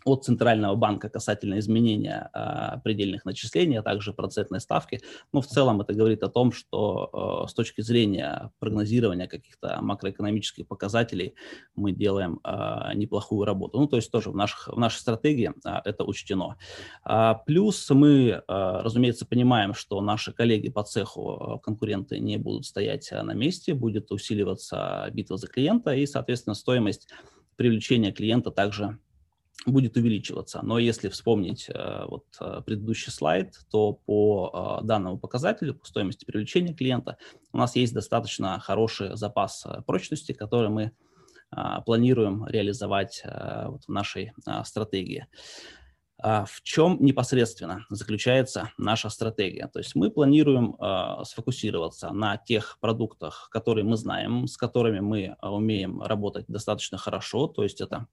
от 0.06 0.24
Центрального 0.24 0.76
банка 0.76 1.10
касательно 1.10 1.58
изменения 1.58 2.30
э, 2.34 2.80
предельных 2.84 3.26
начислений, 3.26 3.78
а 3.78 3.82
также 3.82 4.14
процентной 4.14 4.62
ставки. 4.62 5.02
Но 5.34 5.42
в 5.42 5.48
целом 5.48 5.82
это 5.82 5.94
говорит 5.94 6.22
о 6.22 6.30
том, 6.30 6.52
что 6.52 7.44
э, 7.46 7.50
с 7.50 7.54
точки 7.54 7.82
зрения 7.82 8.52
прогнозирования 8.60 9.28
каких-то 9.28 9.80
макроэкономических 9.82 10.68
показателей 10.68 11.34
мы 11.76 11.92
делаем 11.92 12.40
э, 12.44 12.94
неплохую 12.94 13.46
работу. 13.46 13.80
Ну, 13.80 13.88
то 13.88 13.96
есть 13.96 14.12
тоже 14.12 14.30
в, 14.30 14.36
наших, 14.36 14.68
в 14.68 14.80
нашей 14.80 15.00
стратегии 15.00 15.52
э, 15.66 15.70
это 15.84 16.04
учтено. 16.04 16.58
А, 17.04 17.34
плюс 17.34 17.90
мы, 17.90 18.30
э, 18.30 18.42
разумеется, 18.48 19.26
понимаем, 19.26 19.74
что 19.74 20.00
наши 20.02 20.32
коллеги 20.32 20.70
по 20.70 20.84
цеху, 20.84 21.60
конкуренты 21.64 22.20
не 22.20 22.38
будут 22.38 22.68
стоять 22.68 23.12
на 23.12 23.34
месте, 23.34 23.74
будет 23.74 24.12
усиливаться 24.12 25.10
битва 25.14 25.38
за 25.38 25.48
клиента 25.48 25.96
и, 25.96 26.06
соответственно, 26.06 26.54
стоимость 26.54 27.08
привлечения 27.56 28.12
клиента 28.12 28.52
также 28.52 29.00
будет 29.66 29.98
увеличиваться. 29.98 30.62
Но 30.64 30.80
если 30.80 31.10
вспомнить 31.10 31.70
э, 31.70 32.06
вот 32.08 32.26
э, 32.40 32.62
предыдущий 32.66 33.12
слайд, 33.12 33.60
то 33.72 33.94
по 33.94 34.80
э, 34.82 34.86
данному 34.86 35.18
показателю, 35.18 35.76
по 35.76 35.86
стоимости 35.86 36.26
привлечения 36.26 36.74
клиента, 36.74 37.18
у 37.52 37.58
нас 37.58 37.76
есть 37.76 37.94
достаточно 37.94 38.60
хороший 38.60 39.16
запас 39.16 39.66
прочности, 39.86 40.34
который 40.34 40.70
мы 40.70 40.92
планируем 41.86 42.46
реализовать 42.48 43.24
вот 43.24 43.86
в 43.86 43.90
нашей 43.90 44.34
стратегии. 44.66 45.28
В 46.18 46.62
чем 46.64 46.98
непосредственно 47.00 47.86
заключается 47.90 48.72
наша 48.78 49.10
стратегия? 49.10 49.68
То 49.68 49.80
есть 49.80 49.96
мы 49.96 50.10
планируем 50.12 50.76
сфокусироваться 51.24 52.10
на 52.10 52.36
тех 52.38 52.78
продуктах, 52.82 53.48
которые 53.52 53.86
мы 53.86 53.96
знаем, 53.96 54.48
с 54.48 54.58
которыми 54.58 55.00
мы 55.00 55.38
умеем 55.42 56.02
работать 56.02 56.46
достаточно 56.48 56.98
хорошо, 56.98 57.48
то 57.48 57.64
есть 57.64 57.80
это 57.80 58.08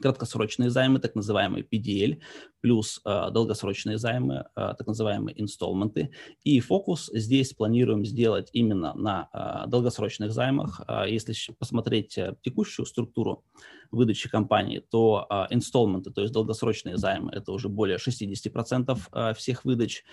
краткосрочные 0.00 0.70
займы, 0.70 0.98
так 0.98 1.14
называемые 1.14 1.64
PDL, 1.64 2.20
плюс 2.60 3.00
э, 3.04 3.30
долгосрочные 3.30 3.98
займы, 3.98 4.46
э, 4.56 4.74
так 4.76 4.86
называемые 4.86 5.40
инсталменты. 5.40 6.10
И 6.44 6.60
фокус 6.60 7.10
здесь 7.12 7.52
планируем 7.52 8.04
сделать 8.04 8.48
именно 8.52 8.94
на 8.94 9.28
э, 9.32 9.68
долгосрочных 9.68 10.32
займах. 10.32 10.80
Э, 10.88 11.04
если 11.08 11.34
посмотреть 11.58 12.18
э, 12.18 12.34
текущую 12.42 12.86
структуру 12.86 13.44
выдачи 13.90 14.28
компании, 14.28 14.80
то 14.90 15.26
инсталменты, 15.48 16.10
то 16.10 16.20
есть 16.20 16.32
долгосрочные 16.34 16.98
займы, 16.98 17.32
это 17.32 17.52
уже 17.52 17.68
более 17.68 17.96
60% 17.96 18.98
э, 19.12 19.34
всех 19.34 19.64
выдач. 19.64 20.04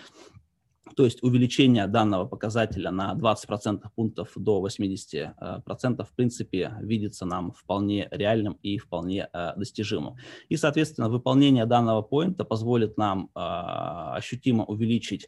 То 0.96 1.04
есть 1.04 1.24
увеличение 1.24 1.88
данного 1.88 2.26
показателя 2.26 2.92
на 2.92 3.16
20% 3.16 3.84
пунктов 3.96 4.32
до 4.36 4.66
80% 4.66 6.06
в 6.06 6.16
принципе 6.16 6.74
видится 6.82 7.26
нам 7.26 7.52
вполне 7.52 8.08
реальным 8.12 8.58
и 8.62 8.78
вполне 8.78 9.28
э, 9.34 9.54
достижимым. 9.58 10.16
И, 10.48 10.58
соответственно, 10.58 11.10
выполнение 11.10 11.66
данного 11.66 12.02
поинта 12.02 12.46
позволит 12.46 12.98
нам 12.98 13.30
э, 13.36 13.40
ощутимо 13.40 14.64
увеличить 14.66 15.28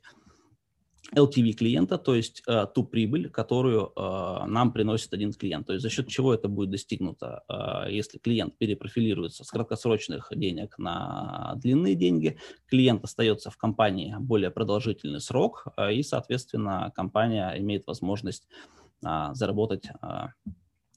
LTV 1.16 1.54
клиента, 1.54 1.98
то 1.98 2.16
есть 2.16 2.44
э, 2.48 2.66
ту 2.74 2.84
прибыль, 2.84 3.30
которую 3.30 3.94
э, 3.96 4.46
нам 4.48 4.74
приносит 4.74 5.14
один 5.14 5.34
клиент. 5.34 5.68
То 5.68 5.74
есть 5.74 5.84
за 5.84 5.90
счет 5.90 6.08
чего 6.08 6.34
это 6.34 6.48
будет 6.50 6.70
достигнуто, 6.70 7.44
э, 7.48 7.92
если 7.92 8.18
клиент 8.18 8.58
перепрофилируется 8.58 9.44
с 9.44 9.50
краткосрочных 9.50 10.32
денег 10.36 10.78
на 10.78 11.54
длинные 11.58 11.96
деньги, 11.96 12.38
клиент 12.68 13.04
остается 13.04 13.50
в 13.50 13.58
компании 13.58 14.16
более 14.20 14.52
продолжительный 14.52 15.22
срок, 15.22 15.68
э, 15.78 15.94
и, 15.94 16.04
соответственно, 16.04 16.92
компания 16.96 17.54
имеет 17.58 17.88
возможность 17.88 18.48
э, 19.06 19.30
заработать 19.34 19.86
э, 20.02 20.28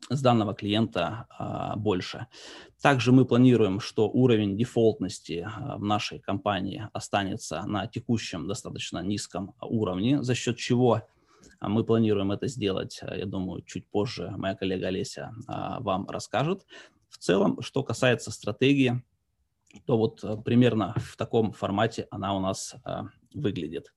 с 0.08 0.22
данного 0.22 0.54
клиента 0.54 1.26
а, 1.30 1.76
больше. 1.76 2.26
Также 2.80 3.12
мы 3.12 3.24
планируем, 3.24 3.80
что 3.80 4.08
уровень 4.08 4.56
дефолтности 4.56 5.46
а, 5.46 5.76
в 5.76 5.82
нашей 5.82 6.18
компании 6.18 6.88
останется 6.92 7.62
на 7.66 7.86
текущем 7.86 8.48
достаточно 8.48 9.00
низком 9.00 9.54
уровне, 9.60 10.22
за 10.22 10.34
счет 10.34 10.56
чего 10.56 11.02
а, 11.58 11.68
мы 11.68 11.84
планируем 11.84 12.32
это 12.32 12.48
сделать, 12.48 13.00
я 13.02 13.26
думаю, 13.26 13.62
чуть 13.62 13.86
позже 13.88 14.32
моя 14.36 14.54
коллега 14.54 14.88
Олеся 14.88 15.32
вам 15.46 16.08
расскажет. 16.08 16.66
В 17.08 17.18
целом, 17.18 17.60
что 17.60 17.82
касается 17.82 18.30
стратегии, 18.30 19.02
то 19.84 19.98
вот 19.98 20.44
примерно 20.44 20.94
в 20.96 21.16
таком 21.16 21.52
формате 21.52 22.06
она 22.10 22.36
у 22.36 22.40
нас 22.40 22.74
выглядит. 23.34 23.92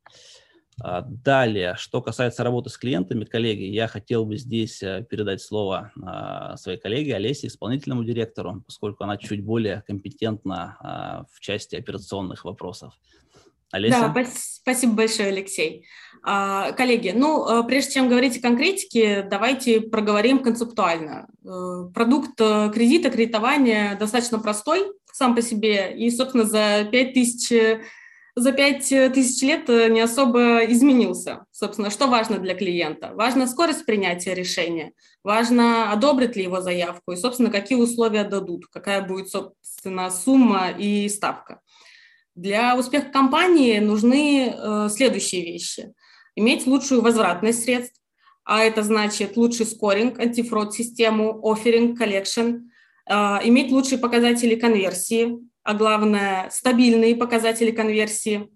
А, 0.81 1.01
далее, 1.01 1.75
что 1.77 2.01
касается 2.01 2.43
работы 2.43 2.69
с 2.69 2.77
клиентами, 2.77 3.25
коллеги, 3.25 3.63
я 3.63 3.87
хотел 3.87 4.25
бы 4.25 4.37
здесь 4.37 4.81
э, 4.81 5.05
передать 5.09 5.41
слово 5.41 5.91
а, 6.01 6.57
своей 6.57 6.79
коллеге 6.79 7.15
Олесе, 7.15 7.47
исполнительному 7.47 8.03
директору, 8.03 8.63
поскольку 8.65 9.03
она 9.03 9.17
чуть 9.17 9.43
более 9.43 9.83
компетентна 9.87 10.77
а, 10.79 11.25
в 11.31 11.39
части 11.39 11.75
операционных 11.75 12.45
вопросов. 12.45 12.93
Олеся? 13.71 14.13
Да, 14.13 14.25
спасибо 14.31 14.93
большое, 14.93 15.29
Алексей. 15.29 15.87
Коллеги, 16.21 17.11
ну, 17.15 17.65
прежде 17.65 17.93
чем 17.93 18.07
говорить 18.07 18.37
о 18.37 18.41
конкретике, 18.41 19.23
давайте 19.23 19.81
проговорим 19.81 20.43
концептуально. 20.43 21.27
Э, 21.43 21.89
продукт 21.91 22.39
э, 22.39 22.71
кредита, 22.71 23.09
кредитования 23.09 23.97
достаточно 23.97 24.37
простой 24.37 24.93
сам 25.11 25.35
по 25.35 25.41
себе, 25.41 25.95
и, 25.97 26.09
собственно, 26.11 26.43
за 26.43 26.87
5000 26.91 27.81
за 28.35 28.51
пять 28.51 28.91
э, 28.91 29.09
тысяч 29.09 29.41
лет 29.43 29.69
э, 29.69 29.89
не 29.89 30.01
особо 30.01 30.65
изменился. 30.65 31.45
Собственно, 31.51 31.89
что 31.89 32.07
важно 32.07 32.39
для 32.39 32.55
клиента? 32.55 33.11
Важна 33.13 33.47
скорость 33.47 33.85
принятия 33.85 34.33
решения, 34.33 34.93
важно, 35.23 35.91
одобрят 35.91 36.35
ли 36.35 36.43
его 36.43 36.61
заявку 36.61 37.11
и, 37.11 37.15
собственно, 37.15 37.51
какие 37.51 37.77
условия 37.77 38.23
дадут, 38.23 38.67
какая 38.67 39.01
будет, 39.05 39.29
собственно, 39.29 40.09
сумма 40.09 40.71
и 40.71 41.07
ставка. 41.09 41.61
Для 42.35 42.75
успеха 42.75 43.11
компании 43.11 43.77
нужны 43.77 44.51
э, 44.55 44.89
следующие 44.89 45.43
вещи. 45.43 45.93
Иметь 46.35 46.65
лучшую 46.65 47.03
возвратность 47.03 47.63
средств, 47.63 48.01
а 48.43 48.63
это 48.63 48.81
значит 48.81 49.37
лучший 49.37 49.67
скоринг, 49.67 50.19
антифрод-систему, 50.19 51.39
offering, 51.43 51.95
collection, 51.95 52.41
э, 53.07 53.13
иметь 53.43 53.71
лучшие 53.71 53.99
показатели 53.99 54.55
конверсии, 54.55 55.37
а 55.63 55.73
главное, 55.73 56.49
стабильные 56.49 57.15
показатели 57.15 57.71
конверсии, 57.71 58.49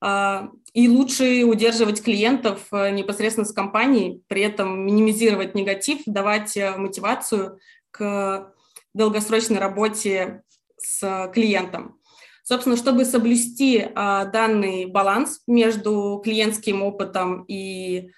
а, 0.00 0.50
и 0.72 0.88
лучше 0.88 1.44
удерживать 1.44 2.02
клиентов 2.02 2.66
э, 2.70 2.90
непосредственно 2.90 3.46
с 3.46 3.52
компанией, 3.52 4.22
при 4.28 4.42
этом 4.42 4.84
минимизировать 4.84 5.54
негатив, 5.54 6.02
давать 6.04 6.56
э, 6.56 6.76
мотивацию 6.76 7.58
к 7.90 8.52
долгосрочной 8.92 9.58
работе 9.58 10.42
с 10.76 11.30
клиентом. 11.32 11.98
Собственно, 12.42 12.76
чтобы 12.76 13.04
соблюсти 13.04 13.88
а, 13.94 14.26
данный 14.26 14.86
баланс 14.86 15.42
между 15.48 16.20
клиентским 16.22 16.82
опытом 16.82 17.44
и 17.48 18.12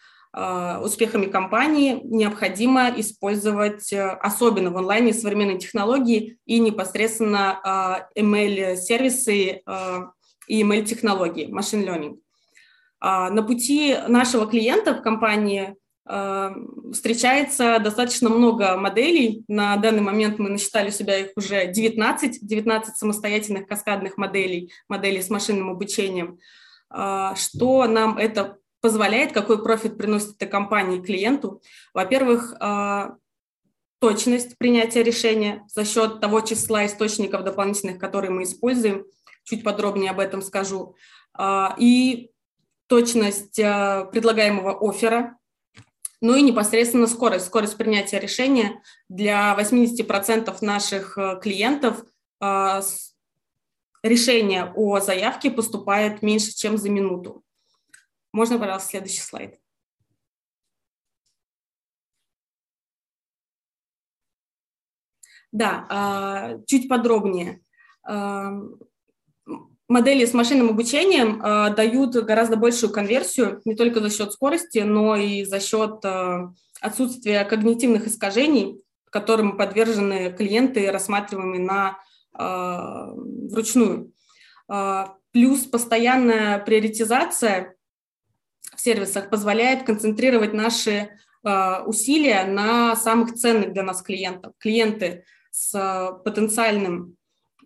успехами 0.82 1.26
компании 1.26 2.00
необходимо 2.04 2.90
использовать, 2.96 3.92
э, 3.92 4.08
особенно 4.08 4.70
в 4.70 4.76
онлайне, 4.76 5.12
современные 5.12 5.58
технологии 5.58 6.38
и 6.46 6.60
непосредственно 6.60 8.08
ML-сервисы 8.16 9.62
а, 9.66 9.72
а, 9.72 10.12
и 10.46 10.62
ML-технологии, 10.62 11.48
machine 11.48 11.84
learning. 11.84 12.18
На 13.00 13.42
пути 13.42 13.96
нашего 14.08 14.46
клиента 14.46 14.92
в 14.94 15.02
компании 15.02 15.76
встречается 16.92 17.78
достаточно 17.78 18.28
много 18.28 18.76
моделей. 18.76 19.44
На 19.46 19.76
данный 19.76 20.00
момент 20.00 20.40
мы 20.40 20.48
насчитали 20.48 20.88
у 20.88 20.90
себя 20.90 21.18
их 21.18 21.30
уже 21.36 21.66
19, 21.66 22.40
19 22.44 22.96
самостоятельных 22.96 23.68
каскадных 23.68 24.16
моделей, 24.16 24.72
моделей 24.88 25.22
с 25.22 25.30
машинным 25.30 25.70
обучением. 25.70 26.40
Что 26.90 27.86
нам 27.86 28.18
это 28.18 28.58
позволяет, 28.80 29.32
какой 29.32 29.62
профит 29.62 29.96
приносит 29.98 30.36
эта 30.36 30.46
компания 30.46 31.02
клиенту? 31.02 31.62
Во-первых, 31.94 32.54
точность 34.00 34.56
принятия 34.58 35.02
решения 35.02 35.64
за 35.68 35.84
счет 35.84 36.20
того 36.20 36.40
числа 36.40 36.86
источников 36.86 37.44
дополнительных, 37.44 37.98
которые 37.98 38.30
мы 38.30 38.44
используем. 38.44 39.04
Чуть 39.44 39.64
подробнее 39.64 40.10
об 40.10 40.20
этом 40.20 40.42
скажу. 40.42 40.94
И 41.78 42.30
точность 42.86 43.56
предлагаемого 43.56 44.78
оффера, 44.80 45.38
ну 46.20 46.34
и 46.34 46.42
непосредственно 46.42 47.06
скорость, 47.06 47.46
скорость 47.46 47.76
принятия 47.76 48.18
решения. 48.18 48.82
Для 49.08 49.56
80% 49.58 50.56
наших 50.62 51.16
э, 51.16 51.38
клиентов 51.40 52.04
э, 52.40 52.80
решение 54.02 54.72
о 54.74 54.98
заявке 54.98 55.50
поступает 55.50 56.22
меньше, 56.22 56.52
чем 56.52 56.76
за 56.76 56.90
минуту. 56.90 57.44
Можно, 58.32 58.58
пожалуйста, 58.58 58.90
следующий 58.90 59.20
слайд. 59.20 59.58
Да, 65.52 65.86
а, 65.88 66.58
чуть 66.66 66.88
подробнее 66.88 67.62
модели 69.88 70.24
с 70.24 70.34
машинным 70.34 70.70
обучением 70.70 71.42
э, 71.42 71.74
дают 71.74 72.14
гораздо 72.14 72.56
большую 72.56 72.92
конверсию 72.92 73.60
не 73.64 73.74
только 73.74 74.00
за 74.00 74.10
счет 74.10 74.32
скорости, 74.32 74.78
но 74.78 75.16
и 75.16 75.44
за 75.44 75.60
счет 75.60 76.04
отсутствия 76.80 77.44
когнитивных 77.44 78.06
искажений, 78.06 78.82
которым 79.10 79.56
подвержены 79.56 80.32
клиенты, 80.32 80.90
рассматриваемые 80.90 81.62
на, 81.62 81.98
вручную. 83.50 84.12
Плюс 85.32 85.60
постоянная 85.64 86.58
приоритизация 86.60 87.74
в 88.74 88.80
сервисах 88.80 89.30
позволяет 89.30 89.84
концентрировать 89.84 90.52
наши 90.52 91.10
э, 91.44 91.82
усилия 91.86 92.44
на 92.44 92.96
самых 92.96 93.34
ценных 93.34 93.72
для 93.72 93.82
нас 93.82 94.02
клиентов. 94.02 94.52
Клиенты 94.58 95.24
с 95.50 95.74
э, 95.74 96.22
потенциальным 96.24 97.18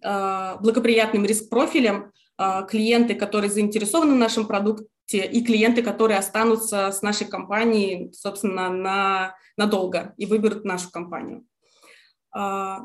Э, 0.03 0.57
благоприятным 0.61 1.25
риск-профилем 1.25 2.13
клиенты, 2.69 3.15
которые 3.15 3.51
заинтересованы 3.51 4.15
в 4.15 4.19
нашем 4.19 4.47
продукте, 4.49 4.89
и 5.09 5.45
клиенты, 5.45 5.83
которые 5.83 6.19
останутся 6.19 6.91
с 6.91 7.03
нашей 7.03 7.29
компанией, 7.29 8.13
собственно, 8.13 8.69
на, 8.71 9.37
надолго 9.57 10.13
и 10.17 10.27
выберут 10.27 10.65
нашу 10.65 10.91
компанию. 10.91 11.45
В 12.33 12.85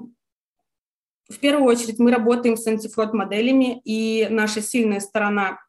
первую 1.39 1.65
очередь 1.65 1.97
мы 1.97 2.11
работаем 2.11 2.55
с 2.55 2.67
антифрод 2.67 3.13
моделями, 3.13 3.81
и 3.83 4.27
наша 4.29 4.61
сильная 4.61 4.99
сторона 4.99 5.59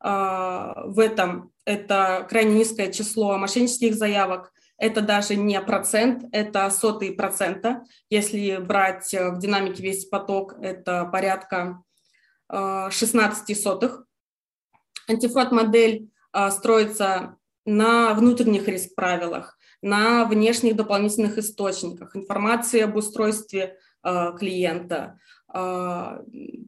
в 0.00 0.98
этом– 0.98 1.52
это 1.68 2.26
крайне 2.30 2.54
низкое 2.54 2.90
число 2.90 3.36
мошеннических 3.36 3.94
заявок, 3.94 4.54
это 4.78 5.02
даже 5.02 5.36
не 5.36 5.60
процент, 5.60 6.24
это 6.32 6.70
сотые 6.70 7.12
процента. 7.12 7.84
Если 8.08 8.56
брать 8.56 9.12
э, 9.12 9.32
в 9.32 9.38
динамике 9.38 9.82
весь 9.82 10.06
поток, 10.06 10.54
это 10.62 11.04
порядка 11.04 11.82
16 12.50 13.50
э, 13.50 13.54
сотых. 13.54 14.06
Антифрод-модель 15.08 16.08
э, 16.32 16.50
строится 16.50 17.36
на 17.66 18.14
внутренних 18.14 18.66
риск-правилах, 18.66 19.58
на 19.82 20.24
внешних 20.24 20.74
дополнительных 20.74 21.36
источниках, 21.36 22.16
информации 22.16 22.80
об 22.80 22.96
устройстве 22.96 23.76
клиента, 24.38 25.18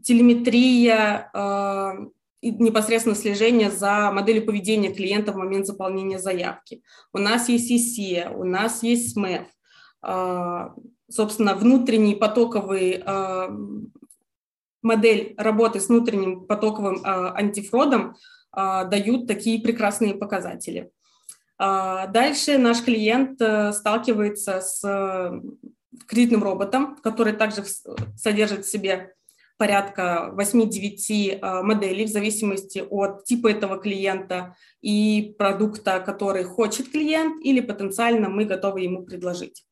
телеметрия, 0.05 1.31
непосредственно 2.43 3.15
слежение 3.15 3.71
за 3.71 4.11
моделью 4.13 4.47
поведения 4.47 4.93
клиента 4.93 5.33
в 5.33 5.37
момент 5.37 5.67
заполнения 5.67 6.19
заявки. 6.19 6.83
У 7.13 7.19
нас 7.19 7.49
есть 7.49 7.71
EC, 7.71 8.35
у 8.35 8.45
нас 8.45 8.83
есть 8.83 9.17
SMEF. 9.17 9.47
А, 10.03 10.75
собственно, 11.11 11.55
внутренний 11.55 12.15
потоковый 12.15 13.03
а, 13.05 13.51
модель 14.83 15.35
работы 15.37 15.81
с 15.81 15.89
внутренним 15.89 16.47
потоковым 16.47 17.01
а, 17.05 17.35
антифродом 17.35 18.17
дают 18.53 19.29
такие 19.29 19.63
прекрасные 19.63 20.13
показатели. 20.15 20.91
Дальше 21.57 22.59
наш 22.59 22.83
клиент 22.83 23.41
э, 23.41 23.73
сталкивается 23.73 24.61
с 24.61 24.83
э, 24.83 25.41
кредитным 26.09 26.43
роботом, 26.43 26.97
который 26.97 27.33
также 27.35 27.63
содержит 28.17 28.65
в 28.65 28.69
себе 28.69 29.15
порядка 29.61 30.33
8-9 30.39 31.39
э, 31.39 31.63
моделей 31.63 32.07
в 32.07 32.09
зависимости 32.09 32.83
от 32.89 33.25
типа 33.25 33.49
этого 33.49 33.77
клиента 33.77 34.57
и 34.81 35.35
продукта, 35.37 36.01
который 36.01 36.45
хочет 36.45 36.91
клиент 36.91 37.45
или 37.45 37.61
потенциально 37.61 38.31
мы 38.31 38.47
готовы 38.47 38.81
ему 38.81 39.05
предложить. 39.05 39.67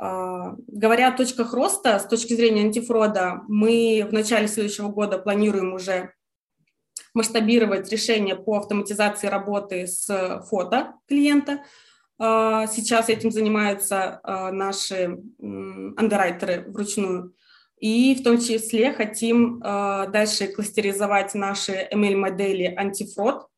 Э, 0.00 0.54
говоря 0.66 1.08
о 1.08 1.16
точках 1.18 1.52
роста, 1.52 1.98
с 1.98 2.06
точки 2.06 2.32
зрения 2.32 2.62
антифрода, 2.62 3.42
мы 3.46 4.06
в 4.08 4.14
начале 4.14 4.48
следующего 4.48 4.88
года 4.88 5.18
планируем 5.18 5.74
уже 5.74 6.14
масштабировать 7.12 7.92
решение 7.92 8.36
по 8.36 8.56
автоматизации 8.56 9.26
работы 9.26 9.86
с 9.86 10.42
фото 10.48 10.94
клиента. 11.06 11.62
Э, 12.18 12.64
сейчас 12.72 13.10
этим 13.10 13.30
занимаются 13.30 14.22
наши 14.24 15.18
андеррайтеры 15.42 16.64
вручную. 16.70 17.34
И 17.80 18.14
в 18.14 18.22
том 18.22 18.38
числе 18.38 18.92
хотим 18.92 19.60
э, 19.62 20.06
дальше 20.10 20.48
кластеризовать 20.48 21.34
наши 21.34 21.88
ML-модели 21.90 22.74
антифрод 22.76 23.48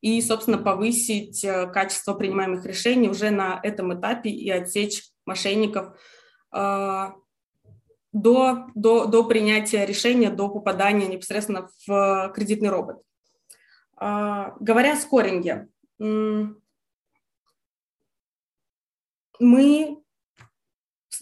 и, 0.00 0.22
собственно, 0.22 0.58
повысить 0.58 1.44
э, 1.44 1.66
качество 1.66 2.14
принимаемых 2.14 2.64
решений 2.64 3.08
уже 3.08 3.30
на 3.30 3.58
этом 3.60 3.92
этапе 3.98 4.30
и 4.30 4.48
отсечь 4.50 5.02
мошенников 5.26 5.98
э, 6.54 7.06
до, 8.12 8.66
до, 8.76 9.06
до 9.06 9.24
принятия 9.24 9.84
решения, 9.84 10.30
до 10.30 10.48
попадания 10.48 11.08
непосредственно 11.08 11.68
в 11.86 12.32
кредитный 12.34 12.68
робот. 12.68 13.02
Говоря 13.98 14.94
о 14.94 14.96
скоринге, 14.96 15.68
мы 19.38 20.01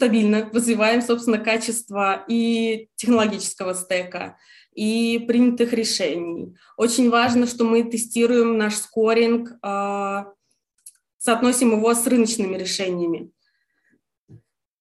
стабильно 0.01 0.49
развиваем, 0.51 1.03
собственно, 1.03 1.39
качество 1.39 2.25
и 2.27 2.89
технологического 2.97 3.75
стека, 3.75 4.39
и 4.73 5.23
принятых 5.29 5.75
решений. 5.75 6.57
Очень 6.79 7.11
важно, 7.11 7.47
что 7.47 7.65
мы 7.65 7.83
тестируем 7.83 8.57
наш 8.57 8.77
скоринг, 8.77 9.51
э, 9.63 10.25
соотносим 11.19 11.73
его 11.73 11.93
с 11.93 12.07
рыночными 12.07 12.57
решениями. 12.57 13.31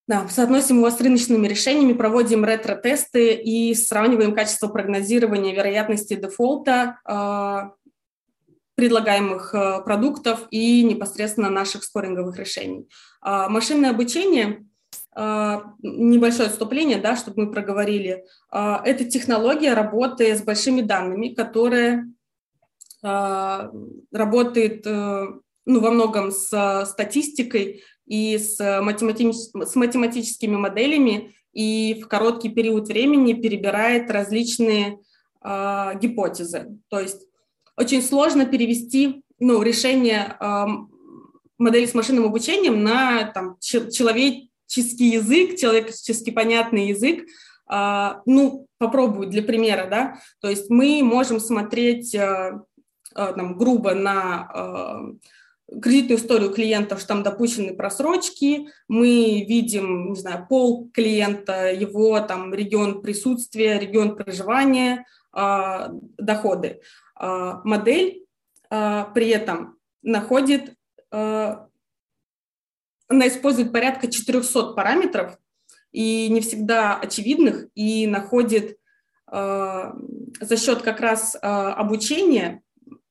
Да, 0.08 0.26
соотносим 0.30 0.78
его 0.78 0.90
с 0.90 1.02
рыночными 1.02 1.50
решениями, 1.50 1.92
проводим 1.92 2.46
ретро-тесты 2.46 3.34
и 3.34 3.74
сравниваем 3.74 4.34
качество 4.34 4.70
прогнозирования 4.70 5.54
вероятности 5.54 6.16
дефолта 6.16 6.98
э, 7.06 7.70
предлагаемых 8.76 9.54
э, 9.54 9.82
продуктов 9.84 10.48
и 10.50 10.82
непосредственно 10.86 11.50
наших 11.50 11.84
скоринговых 11.84 12.38
решений. 12.38 12.88
Э, 13.22 13.50
машинное 13.50 13.90
обучение 13.90 14.60
а, 14.60 14.69
небольшое 15.16 16.50
отступление, 16.50 16.98
да, 16.98 17.16
чтобы 17.16 17.46
мы 17.46 17.52
проговорили. 17.52 18.26
А, 18.52 18.82
это 18.86 19.06
технология 19.06 19.74
работы 19.74 20.36
с 20.36 20.42
большими 20.42 20.82
данными, 20.82 21.30
которая 21.30 22.08
а, 23.02 23.72
работает 24.12 24.86
э, 24.86 25.26
ну, 25.66 25.80
во 25.80 25.92
многом 25.92 26.32
с 26.32 26.86
статистикой 26.86 27.84
и 28.06 28.38
с, 28.38 28.60
математич... 28.82 29.36
с 29.36 29.76
математическими 29.76 30.56
моделями 30.56 31.34
и 31.54 32.02
в 32.04 32.08
короткий 32.08 32.50
период 32.50 32.88
времени 32.88 33.34
перебирает 33.34 34.12
различные 34.12 35.00
гипотезы. 35.42 36.78
То 36.90 37.00
есть 37.00 37.26
очень 37.78 38.02
сложно 38.02 38.46
перевести 38.46 39.24
ну, 39.40 39.62
решение 39.62 40.36
модели 41.58 41.86
с 41.86 41.94
машинным 41.94 42.26
обучением 42.26 42.84
на 42.84 43.26
там, 43.32 43.58
человек, 43.60 44.49
человеческий 44.70 45.10
язык, 45.10 45.58
человечески 45.58 46.30
понятный 46.30 46.90
язык, 46.90 47.26
а, 47.68 48.22
ну, 48.26 48.68
попробую 48.78 49.28
для 49.28 49.44
примера, 49.44 49.88
да, 49.90 50.20
то 50.40 50.50
есть 50.50 50.70
мы 50.70 51.02
можем 51.04 51.40
смотреть 51.40 52.16
а, 52.16 52.64
а, 53.14 53.34
там, 53.34 53.58
грубо 53.58 53.94
на 53.94 55.02
кредитную 55.84 56.18
историю 56.18 56.52
клиентов, 56.52 57.00
что 57.00 57.10
там 57.10 57.22
допущены 57.22 57.76
просрочки, 57.76 58.70
мы 58.88 59.46
видим, 59.48 60.14
не 60.14 60.20
знаю, 60.20 60.48
пол 60.50 60.90
клиента, 60.92 61.72
его 61.72 62.20
там 62.22 62.56
регион 62.56 63.04
присутствия, 63.04 63.78
регион 63.78 64.16
проживания, 64.16 65.06
доходы. 65.32 66.82
Модель 67.20 68.26
при 68.68 69.30
этом 69.30 69.78
находит 70.02 70.74
она 73.10 73.28
использует 73.28 73.74
порядка 73.74 74.10
400 74.10 74.74
параметров, 74.74 75.38
и 75.92 76.30
не 76.30 76.42
всегда 76.42 76.98
очевидных, 76.98 77.66
и 77.74 78.06
находит 78.06 78.78
э, 79.32 79.92
за 80.40 80.58
счет 80.58 80.84
как 80.84 81.00
раз 81.00 81.36
э, 81.36 81.40
обучения 81.40 82.62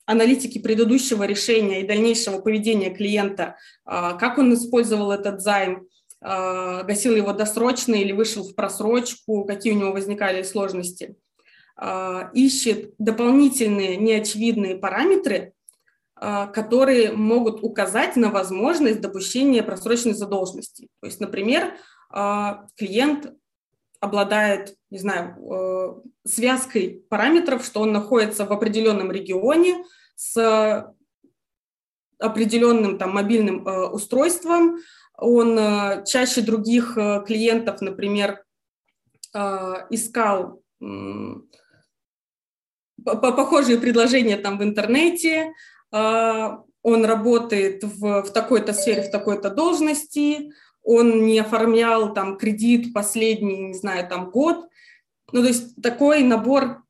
аналитики 0.06 0.58
предыдущего 0.58 1.24
решения 1.24 1.82
и 1.82 1.86
дальнейшего 1.86 2.40
поведения 2.40 2.90
клиента, 2.90 3.56
э, 3.84 4.16
как 4.18 4.38
он 4.38 4.54
использовал 4.54 5.10
этот 5.10 5.40
займ, 5.42 5.88
э, 6.20 6.84
гасил 6.84 7.16
его 7.16 7.32
досрочно 7.32 7.96
или 7.96 8.12
вышел 8.12 8.44
в 8.44 8.54
просрочку, 8.54 9.44
какие 9.44 9.72
у 9.72 9.76
него 9.76 9.92
возникали 9.92 10.44
сложности, 10.44 11.16
э, 11.76 12.20
ищет 12.32 12.94
дополнительные 12.98 13.96
неочевидные 13.96 14.76
параметры, 14.76 15.54
которые 16.20 17.12
могут 17.12 17.62
указать 17.62 18.16
на 18.16 18.30
возможность 18.30 19.00
допущения 19.00 19.62
просроченной 19.62 20.14
задолженности. 20.14 20.88
То 21.00 21.06
есть, 21.06 21.20
например, 21.20 21.74
а, 22.10 22.66
клиент 22.76 23.32
обладает, 24.00 24.76
не 24.90 24.98
знаю, 24.98 25.36
э, 25.36 26.28
связкой 26.28 27.04
параметров, 27.08 27.64
что 27.64 27.80
он 27.80 27.92
находится 27.92 28.44
в 28.44 28.52
определенном 28.52 29.10
регионе 29.10 29.84
с 30.14 30.94
определенным 32.20 32.98
там 32.98 33.12
мобильным 33.12 33.66
э, 33.66 33.88
устройством, 33.88 34.78
он 35.16 35.58
э, 35.58 36.04
чаще 36.06 36.42
других 36.42 36.94
клиентов, 36.94 37.80
например, 37.80 38.44
искал 39.90 40.62
похожие 43.04 43.78
предложения 43.78 44.36
там 44.38 44.58
в 44.58 44.62
интернете, 44.62 45.52
он 45.90 47.04
работает 47.04 47.84
в, 47.84 48.22
в 48.22 48.32
такой-то 48.32 48.72
сфере, 48.72 49.02
в 49.02 49.10
такой-то 49.10 49.50
должности, 49.50 50.52
он 50.82 51.26
не 51.26 51.38
оформлял 51.38 52.14
там 52.14 52.38
кредит 52.38 52.94
последний, 52.94 53.68
не 53.68 53.74
знаю, 53.74 54.08
там 54.08 54.30
год. 54.30 54.68
Ну, 55.32 55.42
то 55.42 55.48
есть 55.48 55.82
такой 55.82 56.22
набор 56.22 56.82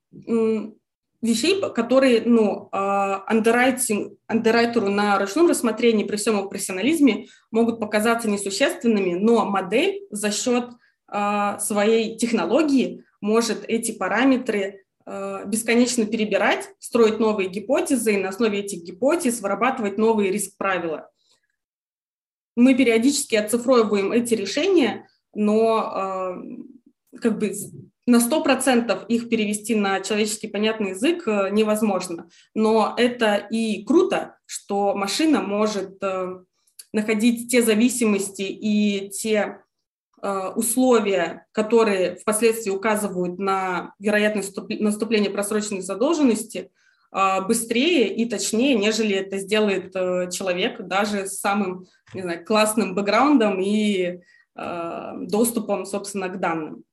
вещей, 1.20 1.60
которые, 1.74 2.22
ну, 2.24 2.68
андеррайтеру 2.70 4.88
на 4.88 5.18
ручном 5.18 5.48
рассмотрении 5.48 6.04
при 6.04 6.16
всем 6.16 6.36
его 6.36 6.48
профессионализме 6.48 7.26
могут 7.50 7.80
показаться 7.80 8.30
несущественными, 8.30 9.14
но 9.14 9.44
модель 9.44 10.06
за 10.10 10.30
счет 10.30 10.70
а, 11.10 11.58
своей 11.58 12.18
технологии 12.18 13.02
может 13.20 13.64
эти 13.66 13.92
параметры 13.92 14.64
а, 14.64 14.72
бесконечно 15.46 16.04
перебирать, 16.04 16.68
строить 16.78 17.18
новые 17.18 17.48
гипотезы 17.48 18.14
и 18.14 18.18
на 18.18 18.28
основе 18.28 18.60
этих 18.60 18.82
гипотез 18.82 19.40
вырабатывать 19.40 19.96
новые 19.96 20.30
риск-правила 20.30 21.10
мы 22.58 22.74
периодически 22.74 23.36
оцифровываем 23.36 24.10
эти 24.10 24.34
решения, 24.34 25.08
но 25.32 26.34
э, 27.12 27.18
как 27.18 27.38
бы 27.38 27.52
на 28.04 28.16
100% 28.16 29.06
их 29.06 29.28
перевести 29.28 29.76
на 29.76 30.00
человеческий 30.00 30.48
понятный 30.48 30.90
язык 30.90 31.28
э, 31.28 31.50
невозможно. 31.52 32.28
Но 32.54 32.94
это 32.96 33.36
и 33.36 33.84
круто, 33.84 34.38
что 34.44 34.96
машина 34.96 35.40
может 35.40 36.02
э, 36.02 36.40
находить 36.92 37.48
те 37.48 37.62
зависимости 37.62 38.42
и 38.42 39.08
те 39.10 39.62
условия, 40.56 41.46
которые 41.52 42.16
впоследствии 42.16 42.70
указывают 42.70 43.38
на 43.38 43.94
вероятность 43.98 44.56
наступления 44.80 45.30
просроченной 45.30 45.82
задолженности, 45.82 46.70
быстрее 47.46 48.14
и 48.14 48.26
точнее, 48.26 48.74
нежели 48.74 49.16
это 49.16 49.38
сделает 49.38 49.92
человек 50.32 50.80
даже 50.80 51.26
с 51.26 51.40
самым 51.40 51.86
не 52.14 52.22
знаю, 52.22 52.44
классным 52.44 52.94
бэкграундом 52.94 53.60
и 53.60 54.20
э, 54.56 55.12
доступом, 55.20 55.84
собственно, 55.84 56.28
к 56.28 56.38
данным. 56.40 56.84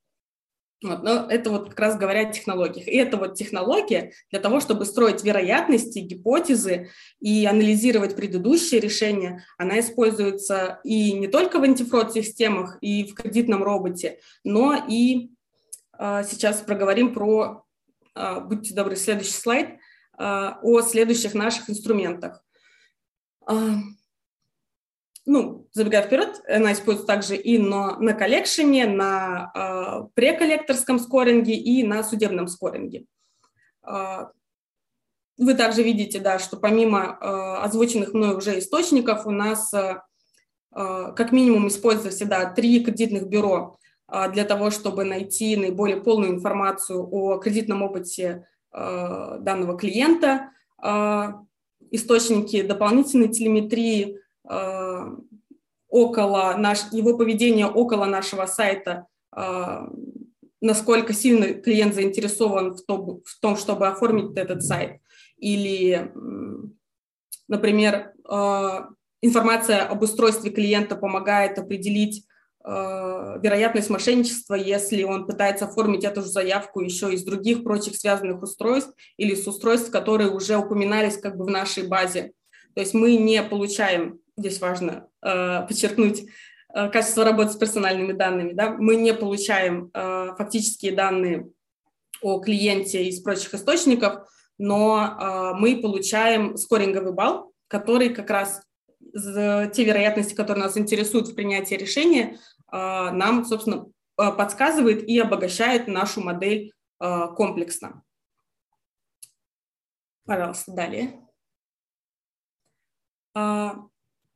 Вот, 0.83 1.03
но 1.03 1.25
это 1.29 1.49
вот 1.49 1.69
как 1.69 1.79
раз 1.79 1.97
говоря 1.97 2.27
о 2.27 2.31
технологиях. 2.31 2.87
И 2.87 2.95
это 2.95 3.17
вот 3.17 3.35
технология 3.35 4.11
для 4.29 4.39
того, 4.39 4.59
чтобы 4.59 4.85
строить 4.85 5.23
вероятности, 5.23 5.99
гипотезы 5.99 6.89
и 7.19 7.45
анализировать 7.45 8.15
предыдущие 8.15 8.81
решения. 8.81 9.45
Она 9.57 9.79
используется 9.79 10.79
и 10.83 11.13
не 11.13 11.27
только 11.27 11.59
в 11.59 11.63
антифрод-системах 11.63 12.77
и 12.81 13.05
в 13.05 13.15
кредитном 13.15 13.63
роботе, 13.63 14.19
но 14.43 14.85
и 14.87 15.31
э, 15.97 16.23
сейчас 16.29 16.61
проговорим 16.61 17.13
про, 17.13 17.65
э, 18.13 18.39
будьте 18.41 18.75
добры, 18.75 18.95
следующий 18.97 19.31
слайд, 19.31 19.79
э, 20.19 20.51
о 20.61 20.81
следующих 20.81 21.33
наших 21.33 21.69
инструментах 21.69 22.43
ну, 25.25 25.67
забегая 25.71 26.03
вперед, 26.03 26.41
она 26.47 26.73
используется 26.73 27.07
также 27.07 27.35
и 27.35 27.57
на, 27.57 27.97
на 27.99 28.13
коллекшене, 28.13 28.85
на 28.85 29.51
э, 29.55 30.07
преколлекторском 30.13 30.99
скоринге 30.99 31.55
и 31.55 31.83
на 31.83 32.03
судебном 32.03 32.47
скоринге. 32.47 33.05
Э, 33.85 34.27
вы 35.37 35.53
также 35.55 35.81
видите, 35.81 36.19
да, 36.19 36.37
что 36.37 36.57
помимо 36.57 37.17
э, 37.19 37.25
озвученных 37.63 38.13
мной 38.13 38.35
уже 38.35 38.59
источников 38.59 39.25
у 39.25 39.31
нас 39.31 39.73
э, 39.73 39.95
как 40.71 41.31
минимум 41.31 41.69
используется 41.69 42.15
всегда 42.15 42.45
три 42.51 42.83
кредитных 42.83 43.27
бюро 43.27 43.79
э, 44.07 44.31
для 44.31 44.45
того, 44.45 44.69
чтобы 44.69 45.05
найти 45.05 45.57
наиболее 45.57 45.97
полную 45.97 46.33
информацию 46.33 47.07
о 47.11 47.39
кредитном 47.39 47.81
опыте 47.81 48.47
э, 48.71 49.37
данного 49.39 49.75
клиента, 49.75 50.51
э, 50.83 51.33
источники 51.89 52.61
дополнительной 52.61 53.29
телеметрии, 53.29 54.19
Э, 54.19 54.24
около 55.95 56.55
наш, 56.57 56.91
его 56.91 57.17
поведение 57.17 57.67
около 57.67 58.05
нашего 58.05 58.45
сайта, 58.47 59.07
э, 59.35 59.87
насколько 60.61 61.13
сильно 61.13 61.53
клиент 61.53 61.95
заинтересован 61.95 62.75
в 62.75 62.83
том, 62.83 63.21
в 63.23 63.39
том, 63.39 63.55
чтобы 63.55 63.87
оформить 63.87 64.37
этот 64.37 64.63
сайт. 64.63 64.99
Или, 65.37 66.11
например, 67.47 68.13
э, 68.29 68.79
информация 69.21 69.83
об 69.83 70.01
устройстве 70.01 70.51
клиента 70.51 70.95
помогает 70.95 71.57
определить 71.59 72.25
вероятность 72.67 73.91
мошенничества, 73.91 74.55
если 74.55 75.03
он 75.03 75.27
пытается 75.27 75.65
оформить 75.65 76.03
эту 76.03 76.23
же 76.23 76.29
заявку 76.29 76.81
еще 76.81 77.13
из 77.13 77.23
других 77.23 77.63
прочих 77.63 77.95
связанных 77.95 78.41
устройств 78.41 78.91
или 79.17 79.35
с 79.35 79.47
устройств, 79.47 79.91
которые 79.91 80.31
уже 80.31 80.57
упоминались 80.57 81.19
как 81.19 81.37
бы 81.37 81.45
в 81.45 81.49
нашей 81.51 81.87
базе. 81.87 82.31
То 82.73 82.81
есть 82.81 82.95
мы 82.95 83.17
не 83.17 83.43
получаем 83.43 84.19
здесь 84.37 84.59
важно 84.59 85.09
э, 85.21 85.65
подчеркнуть 85.67 86.25
э, 86.73 86.89
качество 86.89 87.23
работы 87.23 87.51
с 87.51 87.57
персональными 87.57 88.13
данными. 88.13 88.53
Да? 88.53 88.71
Мы 88.71 88.95
не 88.95 89.13
получаем 89.13 89.89
э, 89.93 90.35
фактические 90.37 90.93
данные 90.93 91.49
о 92.21 92.39
клиенте 92.39 93.05
из 93.05 93.21
прочих 93.21 93.53
источников, 93.53 94.27
но 94.57 95.17
э, 95.19 95.59
мы 95.59 95.81
получаем 95.81 96.57
скоринговый 96.57 97.13
балл, 97.13 97.53
который 97.67 98.09
как 98.09 98.29
раз 98.29 98.61
те 99.13 99.83
вероятности, 99.83 100.33
которые 100.33 100.65
нас 100.65 100.77
интересуют 100.77 101.29
в 101.29 101.35
принятии 101.35 101.75
решения, 101.75 102.37
э, 102.71 103.11
нам, 103.11 103.45
собственно, 103.45 103.85
э, 104.17 104.31
подсказывает 104.31 105.07
и 105.07 105.17
обогащает 105.19 105.87
нашу 105.87 106.21
модель 106.21 106.73
э, 106.99 107.27
комплексно. 107.35 108.03
Пожалуйста, 110.25 110.71
далее. 110.73 111.21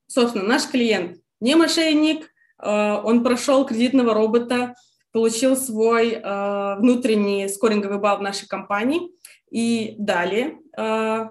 Собственно, 0.09 0.43
наш 0.43 0.67
клиент 0.67 1.19
не 1.39 1.55
мошенник, 1.55 2.31
э, 2.61 3.01
он 3.03 3.23
прошел 3.23 3.63
кредитного 3.65 4.15
робота, 4.15 4.73
получил 5.11 5.55
свой 5.55 6.13
э, 6.13 6.75
внутренний 6.79 7.47
скоринговый 7.47 7.99
балл 7.99 8.17
в 8.17 8.21
нашей 8.21 8.47
компании. 8.47 9.11
И 9.51 9.95
далее 9.99 10.57
э, 10.75 11.25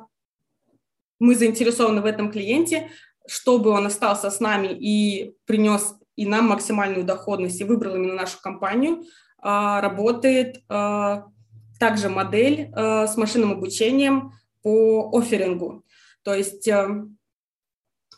мы 1.19 1.35
заинтересованы 1.35 2.03
в 2.03 2.07
этом 2.07 2.31
клиенте, 2.31 2.91
чтобы 3.27 3.71
он 3.71 3.87
остался 3.87 4.31
с 4.31 4.39
нами 4.39 4.69
и 4.69 5.35
принес 5.45 5.95
и 6.15 6.25
нам 6.25 6.47
максимальную 6.47 7.05
доходность 7.05 7.61
и 7.61 7.65
выбрал 7.65 7.97
именно 7.97 8.15
нашу 8.15 8.41
компанию, 8.41 9.05
работает 9.41 10.65
также 10.67 12.09
модель 12.09 12.73
с 12.75 13.17
машинным 13.17 13.53
обучением 13.53 14.33
по 14.63 15.11
офферингу. 15.17 15.85
То 16.25 16.35
есть 16.35 16.69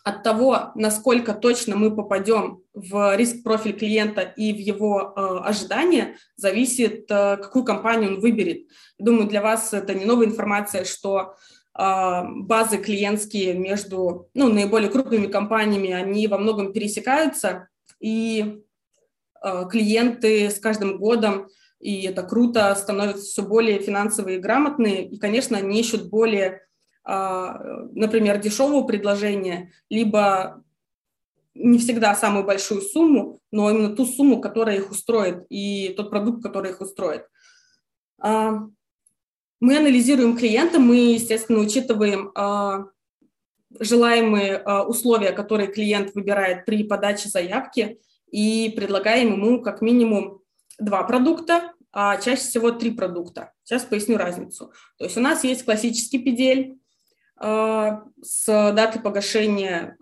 от 0.02 0.22
того, 0.22 0.72
насколько 0.74 1.34
точно 1.34 1.76
мы 1.76 1.94
попадем 1.94 2.62
в 2.72 3.16
риск-профиль 3.16 3.78
клиента 3.78 4.22
и 4.22 4.52
в 4.52 4.58
его 4.58 5.12
э, 5.14 5.38
ожидания, 5.44 6.16
зависит, 6.36 7.10
э, 7.10 7.36
какую 7.36 7.64
компанию 7.64 8.14
он 8.14 8.20
выберет. 8.20 8.66
Думаю, 8.98 9.28
для 9.28 9.42
вас 9.42 9.74
это 9.74 9.94
не 9.94 10.04
новая 10.04 10.26
информация, 10.26 10.84
что 10.84 11.34
э, 11.78 12.22
базы 12.24 12.78
клиентские 12.78 13.54
между 13.54 14.28
ну, 14.32 14.50
наиболее 14.52 14.90
крупными 14.90 15.26
компаниями, 15.26 15.92
они 15.92 16.26
во 16.28 16.38
многом 16.38 16.72
пересекаются, 16.72 17.68
и 18.00 18.62
э, 19.42 19.64
клиенты 19.70 20.48
с 20.48 20.58
каждым 20.58 20.98
годом, 20.98 21.48
и 21.78 22.02
это 22.02 22.22
круто, 22.22 22.74
становятся 22.74 23.24
все 23.24 23.42
более 23.42 23.80
финансовые 23.80 24.38
и 24.38 24.40
грамотные, 24.40 25.06
и, 25.06 25.18
конечно, 25.18 25.58
они 25.58 25.80
ищут 25.80 26.08
более 26.08 26.62
например, 27.12 28.38
дешевого 28.38 28.86
предложения, 28.86 29.72
либо 29.88 30.62
не 31.54 31.78
всегда 31.78 32.14
самую 32.14 32.44
большую 32.44 32.80
сумму, 32.82 33.40
но 33.50 33.70
именно 33.70 33.94
ту 33.94 34.06
сумму, 34.06 34.40
которая 34.40 34.76
их 34.76 34.90
устроит, 34.90 35.44
и 35.48 35.92
тот 35.96 36.10
продукт, 36.10 36.42
который 36.42 36.70
их 36.70 36.80
устроит. 36.80 37.26
А, 38.18 38.60
мы 39.60 39.76
анализируем 39.76 40.36
клиента, 40.36 40.78
мы, 40.78 40.96
естественно, 40.96 41.58
учитываем 41.58 42.30
а, 42.34 42.86
желаемые 43.78 44.56
а, 44.56 44.84
условия, 44.84 45.32
которые 45.32 45.72
клиент 45.72 46.14
выбирает 46.14 46.64
при 46.64 46.84
подаче 46.84 47.28
заявки, 47.28 47.98
и 48.30 48.72
предлагаем 48.76 49.32
ему 49.32 49.60
как 49.60 49.82
минимум 49.82 50.40
два 50.78 51.02
продукта, 51.02 51.72
а 51.92 52.16
чаще 52.18 52.42
всего 52.42 52.70
три 52.70 52.92
продукта. 52.92 53.52
Сейчас 53.64 53.84
поясню 53.84 54.16
разницу. 54.16 54.72
То 54.98 55.04
есть 55.04 55.16
у 55.16 55.20
нас 55.20 55.42
есть 55.42 55.64
классический 55.64 56.20
педель 56.20 56.79
с 57.40 58.44
датой 58.46 59.00
погашения, 59.00 59.96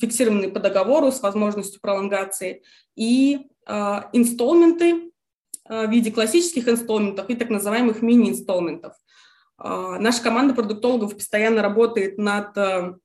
фиксированный 0.00 0.48
по 0.48 0.58
договору 0.58 1.12
с 1.12 1.22
возможностью 1.22 1.80
пролонгации, 1.80 2.64
и 2.96 3.46
инсталменты, 3.68 5.12
Э, 5.68 5.86
в 5.86 5.90
виде 5.90 6.10
классических 6.10 6.68
инсталментов 6.68 7.30
и 7.30 7.36
так 7.36 7.50
называемых 7.50 8.02
мини-инсталментов. 8.02 8.94
Наша 9.56 10.20
команда 10.20 10.52
продуктологов 10.52 11.14
постоянно 11.14 11.62
работает 11.62 12.18
над 12.18 12.98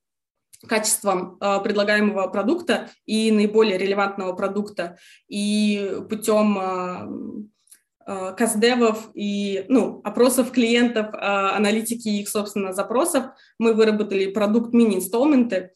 качеством 0.68 1.38
предлагаемого 1.38 2.28
продукта 2.28 2.90
и 3.06 3.32
наиболее 3.32 3.78
релевантного 3.78 4.34
продукта. 4.34 4.98
И 5.28 6.02
путем 6.10 7.52
каздевов 8.38 9.10
и 9.14 9.66
ну, 9.70 10.02
опросов 10.04 10.52
клиентов, 10.52 11.08
аналитики 11.14 12.08
их, 12.08 12.30
собственно, 12.30 12.74
запросов. 12.74 13.26
Мы 13.60 13.74
выработали 13.74 14.32
продукт 14.32 14.74
мини-инсталменты, 14.74 15.72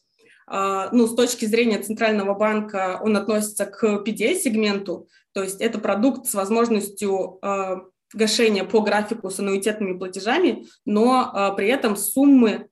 а, 0.46 0.88
ну, 0.92 1.06
с 1.06 1.14
точки 1.14 1.44
зрения 1.44 1.78
Центрального 1.78 2.34
банка 2.34 2.98
он 3.02 3.16
относится 3.16 3.66
к 3.66 3.84
PDA-сегменту, 4.04 5.08
то 5.32 5.42
есть 5.42 5.60
это 5.60 5.78
продукт 5.78 6.26
с 6.26 6.34
возможностью 6.34 7.40
гашения 8.12 8.64
по 8.64 8.80
графику 8.80 9.30
с 9.30 9.40
аннуитетными 9.40 9.98
платежами, 9.98 10.66
но 10.84 11.54
при 11.56 11.68
этом 11.68 11.96
суммы 11.96 12.68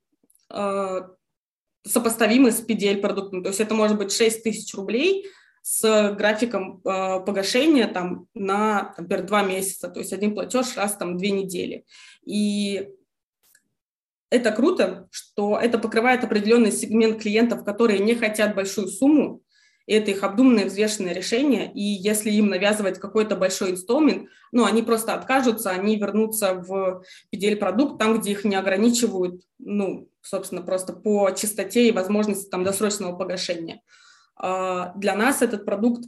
сопоставимы 1.84 2.52
с 2.52 2.64
PDL-продуктом. 2.64 3.42
То 3.42 3.48
есть 3.48 3.60
это 3.60 3.74
может 3.74 3.98
быть 3.98 4.12
6 4.12 4.44
тысяч 4.44 4.72
рублей 4.74 5.26
с 5.62 6.12
графиком 6.18 6.80
погашения 6.80 7.86
там, 7.86 8.26
на, 8.34 8.94
например, 8.98 9.26
2 9.26 9.42
месяца, 9.44 9.88
то 9.88 10.00
есть 10.00 10.12
один 10.12 10.34
платеж 10.34 10.76
раз 10.76 10.96
там 10.96 11.16
2 11.16 11.28
недели. 11.28 11.84
И 12.24 12.88
это 14.28 14.50
круто, 14.50 15.08
что 15.10 15.58
это 15.58 15.78
покрывает 15.78 16.24
определенный 16.24 16.72
сегмент 16.72 17.20
клиентов, 17.20 17.64
которые 17.64 18.00
не 18.00 18.14
хотят 18.14 18.54
большую 18.54 18.88
сумму, 18.88 19.42
и 19.86 19.94
это 19.94 20.10
их 20.12 20.22
обдуманное, 20.22 20.66
взвешенное 20.66 21.12
решение, 21.12 21.70
и 21.74 21.82
если 21.82 22.30
им 22.30 22.48
навязывать 22.48 22.98
какой-то 22.98 23.36
большой 23.36 23.72
инсталмент, 23.72 24.28
ну, 24.52 24.64
они 24.64 24.82
просто 24.82 25.12
откажутся, 25.14 25.70
они 25.70 25.96
вернутся 25.96 26.54
в 26.54 27.02
PDL-продукт, 27.32 27.98
там, 27.98 28.18
где 28.18 28.30
их 28.30 28.44
не 28.44 28.54
ограничивают, 28.54 29.42
ну, 29.58 30.08
собственно, 30.22 30.62
просто 30.62 30.92
по 30.92 31.30
чистоте 31.32 31.88
и 31.88 31.92
возможности 31.92 32.48
там 32.48 32.64
досрочного 32.64 33.16
погашения. 33.16 33.82
А, 34.36 34.92
для 34.96 35.14
нас 35.14 35.42
этот 35.42 35.64
продукт 35.64 36.04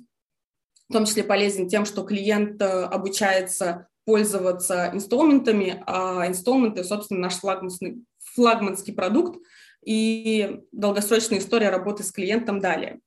в 0.89 0.93
том 0.93 1.07
числе 1.07 1.25
полезен 1.25 1.69
тем, 1.69 1.87
что 1.87 2.03
клиент 2.03 2.61
э, 2.61 2.85
обучается 2.85 3.89
пользоваться 4.05 4.91
инструментами, 4.93 5.83
а 5.87 6.27
инструменты, 6.29 6.85
собственно, 6.85 7.21
наш 7.21 7.37
флагманский, 7.37 8.05
флагманский 8.19 8.93
продукт 8.93 9.41
и 9.85 10.61
долгосрочная 10.73 11.39
история 11.39 11.71
работы 11.71 12.03
с 12.03 12.13
клиентом 12.13 12.61
далее. 12.61 13.01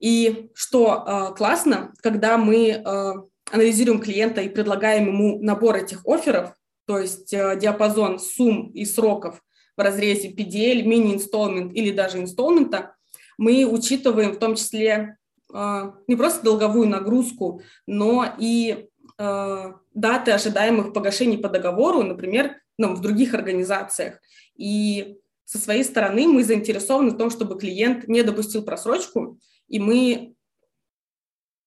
И 0.00 0.50
что 0.54 1.04
э, 1.06 1.34
классно, 1.36 1.94
когда 2.02 2.36
мы 2.36 2.68
э, 2.70 3.12
анализируем 3.50 4.00
клиента 4.00 4.40
и 4.40 4.48
предлагаем 4.48 5.06
ему 5.06 5.40
набор 5.40 5.76
этих 5.76 6.04
офферов, 6.06 6.54
то 6.86 6.98
есть 6.98 7.32
э, 7.32 7.56
диапазон 7.58 8.18
сумм 8.18 8.70
и 8.72 8.84
сроков 8.84 9.42
в 9.76 9.80
разрезе 9.80 10.30
PDL, 10.30 10.82
мини-инсталмент 10.82 11.72
или 11.72 11.92
даже 11.92 12.18
инсталмента, 12.18 12.94
мы 13.38 13.64
учитываем 13.64 14.32
в 14.32 14.38
том 14.38 14.54
числе 14.54 15.18
э, 15.52 15.92
не 16.06 16.16
просто 16.16 16.44
долговую 16.44 16.88
нагрузку, 16.88 17.62
но 17.86 18.26
и 18.38 18.88
э, 19.18 19.72
даты 19.94 20.30
ожидаемых 20.30 20.92
погашений 20.92 21.38
по 21.38 21.48
договору, 21.48 22.02
например, 22.02 22.56
ну, 22.78 22.94
в 22.94 23.00
других 23.00 23.34
организациях. 23.34 24.20
И 24.56 25.18
со 25.44 25.58
своей 25.58 25.84
стороны 25.84 26.26
мы 26.26 26.44
заинтересованы 26.44 27.10
в 27.10 27.16
том, 27.16 27.30
чтобы 27.30 27.58
клиент 27.58 28.08
не 28.08 28.22
допустил 28.22 28.62
просрочку, 28.62 29.38
и 29.68 29.78
мы 29.78 30.34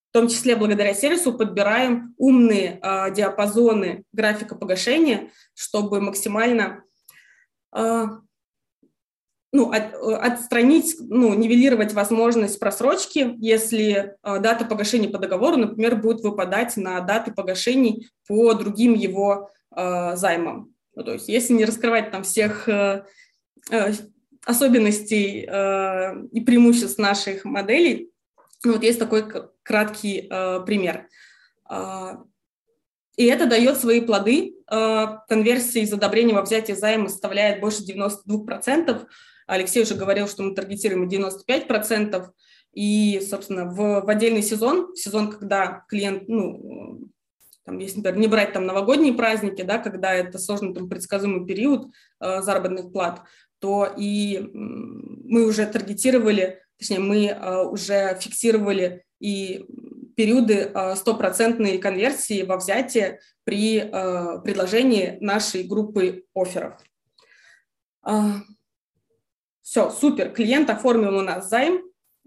в 0.10 0.12
том 0.12 0.28
числе 0.28 0.56
благодаря 0.56 0.94
сервису 0.94 1.34
подбираем 1.34 2.16
умные 2.18 2.80
э, 2.82 3.14
диапазоны 3.14 4.04
графика 4.12 4.56
погашения, 4.56 5.32
чтобы 5.54 6.02
максимально 6.02 6.84
э, 7.76 8.06
ну, 9.52 9.72
от, 9.72 9.94
отстранить, 9.96 10.96
ну, 11.00 11.34
нивелировать 11.34 11.94
возможность 11.94 12.60
просрочки, 12.60 13.36
если 13.38 14.16
э, 14.22 14.40
дата 14.40 14.66
погашения 14.66 15.10
по 15.10 15.18
договору, 15.18 15.58
например, 15.58 15.96
будет 15.96 16.22
выпадать 16.22 16.78
на 16.78 17.00
даты 17.02 17.32
погашений 17.32 18.10
по 18.28 18.54
другим 18.54 18.94
его 18.94 19.50
э, 19.76 20.16
займам. 20.16 20.74
Ну, 20.96 21.04
то 21.04 21.14
есть 21.14 21.30
если 21.30 21.54
не 21.54 21.66
раскрывать 21.66 22.12
там 22.12 22.24
всех 22.24 22.70
э, 22.70 23.06
э, 23.72 23.94
особенностей 24.46 25.46
э, 25.48 26.26
и 26.32 26.42
преимуществ 26.42 27.00
наших 27.00 27.46
моделей, 27.46 28.12
ну, 28.64 28.74
вот 28.74 28.84
есть 28.84 29.00
такой 29.00 29.24
краткий 29.64 30.28
э, 30.30 30.60
пример. 30.66 31.08
Э, 31.70 32.18
и 33.16 33.26
это 33.26 33.48
дает 33.48 33.78
свои 33.78 34.02
плоды. 34.02 34.56
Э, 34.72 35.18
конверсия 35.28 35.82
из 35.82 35.92
одобрения 35.92 36.34
во 36.34 36.42
взятие 36.42 36.78
займа 36.78 37.10
составляет 37.10 37.62
больше 37.62 37.84
92%. 37.84 39.08
Алексей 39.50 39.84
уже 39.84 39.96
говорил, 39.96 40.28
что 40.28 40.44
мы 40.44 40.56
таргетируем 40.56 41.08
95%. 41.08 42.30
И, 42.74 43.20
собственно, 43.28 43.66
в, 43.66 44.02
в 44.02 44.10
отдельный 44.10 44.44
сезон, 44.44 44.96
сезон, 44.96 45.32
когда 45.32 45.84
клиент 45.88 46.28
ну, 46.28 47.10
там, 47.66 47.78
если, 47.80 47.98
например, 47.98 48.20
не 48.20 48.28
брать 48.28 48.54
там 48.54 48.66
новогодние 48.66 49.14
праздники, 49.14 49.62
да, 49.62 49.80
когда 49.80 50.14
это 50.14 50.40
сложный 50.40 50.74
там, 50.74 50.90
предсказуемый 50.90 51.46
период 51.46 51.92
э, 52.20 52.42
заработных 52.42 52.92
плат, 52.92 53.22
то 53.60 53.92
и 53.98 54.50
мы 54.54 55.46
уже 55.46 55.66
таргетировали, 55.68 56.64
точнее, 56.78 57.00
мы 57.00 57.26
э, 57.26 57.64
уже 57.66 58.18
фиксировали 58.20 59.04
и 59.20 59.66
периоды 60.16 60.72
э, 60.74 60.96
стопроцентной 60.96 61.76
э, 61.76 61.80
конверсии 61.80 62.44
во 62.44 62.58
взятие 62.58 63.20
при 63.44 63.78
э, 63.80 64.40
предложении 64.44 65.18
нашей 65.22 65.64
группы 65.64 66.26
офферов. 66.34 66.82
Э, 69.76 69.90
все, 69.90 69.90
супер, 69.92 70.32
клиент 70.32 70.70
оформил 70.70 71.18
у 71.18 71.22
нас 71.22 71.50
займ, 71.50 71.82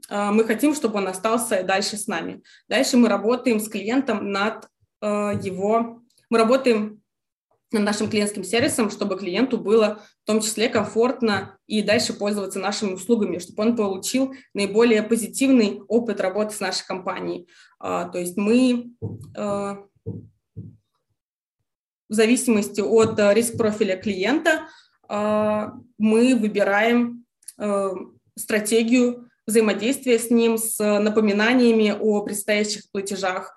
э, 0.09 0.31
мы 0.31 0.45
хотим, 0.45 0.75
чтобы 0.75 0.99
он 0.99 1.09
остался 1.09 1.63
дальше 1.63 1.97
с 1.97 2.07
нами. 2.07 2.43
Дальше 2.69 2.97
мы 2.97 3.09
работаем 3.09 3.61
с 3.61 3.69
клиентом 3.69 4.31
над 4.31 4.69
Э, 5.03 5.33
его, 5.43 6.01
мы 6.31 6.39
работаем 6.39 7.03
над 7.73 7.83
нашим 7.83 8.09
клиентским 8.09 8.45
сервисом, 8.45 8.91
чтобы 8.91 9.19
клиенту 9.19 9.59
было 9.59 10.01
в 10.23 10.27
том 10.27 10.41
числе 10.41 10.69
комфортно 10.69 11.59
и 11.67 11.83
дальше 11.83 12.13
пользоваться 12.13 12.61
нашими 12.61 12.93
услугами, 12.93 13.39
чтобы 13.39 13.63
он 13.65 13.77
получил 13.77 14.35
наиболее 14.55 15.03
позитивный 15.03 15.81
опыт 15.89 16.21
работы 16.21 16.55
с 16.55 16.61
нашей 16.61 16.87
компанией. 16.87 17.49
А, 17.81 18.09
то 18.09 18.19
есть 18.19 18.37
мы 18.37 18.93
э, 19.37 19.77
в 22.09 22.15
зависимости 22.15 22.81
от 22.81 23.19
риск-профиля 23.19 23.97
клиента 23.97 24.69
мы 25.09 26.35
выбираем 26.37 27.19
э, 27.19 27.22
стратегию 28.37 29.29
взаимодействия 29.47 30.19
с 30.19 30.31
ним, 30.31 30.59
с 30.59 30.79
напоминаниями 30.79 31.95
о 31.99 32.23
предстоящих 32.23 32.91
платежах, 32.91 33.57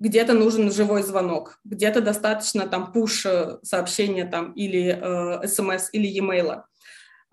где-то 0.00 0.32
нужен 0.34 0.70
живой 0.70 1.02
звонок, 1.02 1.58
где-то 1.64 2.00
достаточно 2.00 2.66
там 2.66 2.92
пуш 2.92 3.26
сообщения 3.62 4.24
там 4.24 4.52
или 4.52 4.98
э, 5.00 5.46
смс 5.48 5.88
или 5.92 6.06
e-mail. 6.06 6.62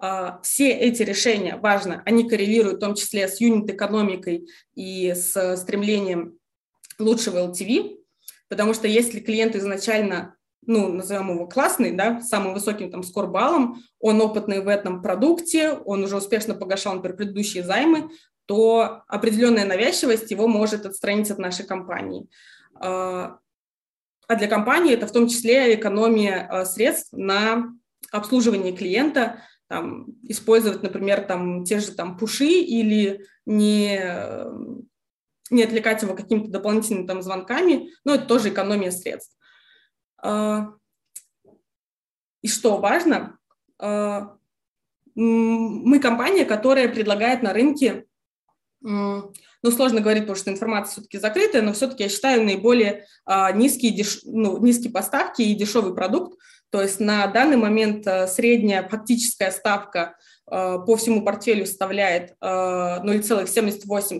Э, 0.01 0.39
все 0.43 0.69
эти 0.71 1.03
решения, 1.03 1.57
важно, 1.57 2.01
они 2.05 2.27
коррелируют 2.27 2.77
в 2.77 2.79
том 2.79 2.95
числе 2.95 3.27
с 3.27 3.41
юнит-экономикой 3.41 4.47
и 4.75 5.13
с 5.13 5.57
стремлением 5.57 6.37
лучшего 6.99 7.49
LTV, 7.49 7.97
потому 8.49 8.73
что 8.73 8.87
если 8.87 9.19
клиент 9.19 9.55
изначально 9.55 10.35
ну, 10.65 10.87
назовем 10.91 11.31
его 11.31 11.47
классный, 11.47 11.91
да, 11.91 12.21
самым 12.21 12.53
высоким 12.53 12.91
там 12.91 13.03
скорбалом, 13.03 13.81
он 13.99 14.21
опытный 14.21 14.61
в 14.61 14.67
этом 14.67 15.01
продукте, 15.01 15.73
он 15.73 16.03
уже 16.03 16.17
успешно 16.17 16.55
погашал, 16.55 16.95
например, 16.95 17.17
предыдущие 17.17 17.63
займы, 17.63 18.09
то 18.45 19.03
определенная 19.07 19.65
навязчивость 19.65 20.31
его 20.31 20.47
может 20.47 20.85
отстранить 20.85 21.31
от 21.31 21.39
нашей 21.39 21.65
компании. 21.65 22.27
А, 22.75 23.37
а 24.27 24.35
для 24.35 24.47
компании 24.47 24.93
это 24.93 25.07
в 25.07 25.11
том 25.11 25.27
числе 25.27 25.75
экономия 25.75 26.47
а, 26.49 26.65
средств 26.65 27.13
на 27.13 27.73
обслуживание 28.11 28.73
клиента, 28.73 29.41
там, 29.67 30.07
использовать, 30.23 30.83
например, 30.83 31.21
там, 31.21 31.63
те 31.63 31.79
же 31.79 31.91
там, 31.91 32.17
пуши 32.17 32.45
или 32.45 33.25
не, 33.45 33.99
не 35.49 35.63
отвлекать 35.63 36.01
его 36.03 36.13
какими-то 36.13 36.51
дополнительными 36.51 37.07
там, 37.07 37.21
звонками, 37.21 37.89
но 38.03 38.15
это 38.15 38.25
тоже 38.25 38.49
экономия 38.49 38.91
средств. 38.91 39.35
А, 40.23 40.73
и 42.41 42.47
что 42.47 42.77
важно, 42.77 43.37
а, 43.79 44.37
мы 45.15 45.99
компания, 45.99 46.45
которая 46.45 46.87
предлагает 46.87 47.43
на 47.43 47.53
рынке, 47.53 48.05
ну, 48.81 49.31
сложно 49.71 50.01
говорить, 50.01 50.23
потому 50.23 50.35
что 50.35 50.51
информация 50.51 50.91
все-таки 50.93 51.17
закрытая, 51.17 51.61
но 51.61 51.71
все-таки 51.71 52.03
я 52.03 52.09
считаю 52.09 52.43
наиболее 52.43 53.05
а, 53.25 53.51
низкие, 53.51 54.05
ну, 54.25 54.57
низкие 54.57 54.91
поставки 54.91 55.41
и 55.41 55.55
дешевый 55.55 55.93
продукт. 55.93 56.37
То 56.69 56.81
есть 56.81 56.99
на 56.99 57.27
данный 57.27 57.57
момент 57.57 58.05
средняя 58.29 58.87
фактическая 58.87 59.51
ставка 59.51 60.17
по 60.45 60.95
всему 60.97 61.23
портфелю 61.23 61.65
составляет 61.65 62.35
0,78, 62.41 64.19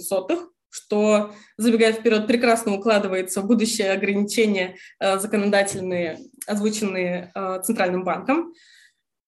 что, 0.73 1.33
забегая 1.57 1.93
вперед, 1.93 2.25
прекрасно 2.25 2.73
укладывается 2.73 3.41
в 3.41 3.45
будущее 3.45 3.91
ограничения 3.91 4.75
законодательные, 4.99 6.17
озвученные 6.47 7.31
Центральным 7.63 8.03
банком. 8.03 8.53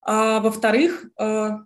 А, 0.05 0.39
во-вторых, 0.39 1.05
а, 1.17 1.61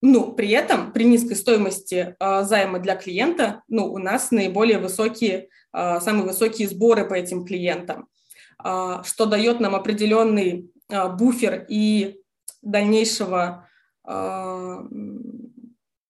ну, 0.00 0.32
при 0.32 0.50
этом, 0.50 0.92
при 0.92 1.04
низкой 1.04 1.34
стоимости 1.34 2.16
займа 2.20 2.80
для 2.80 2.96
клиента, 2.96 3.62
ну, 3.68 3.92
у 3.92 3.98
нас 3.98 4.32
наиболее 4.32 4.78
высокие, 4.78 5.48
самые 5.72 6.24
высокие 6.24 6.68
сборы 6.68 7.04
по 7.08 7.14
этим 7.14 7.44
клиентам, 7.44 8.08
а, 8.58 9.04
что 9.04 9.26
дает 9.26 9.60
нам 9.60 9.76
определенный 9.76 10.70
буфер 10.88 11.64
и 11.68 12.20
дальнейшего, 12.60 13.68
ну, 14.04 14.88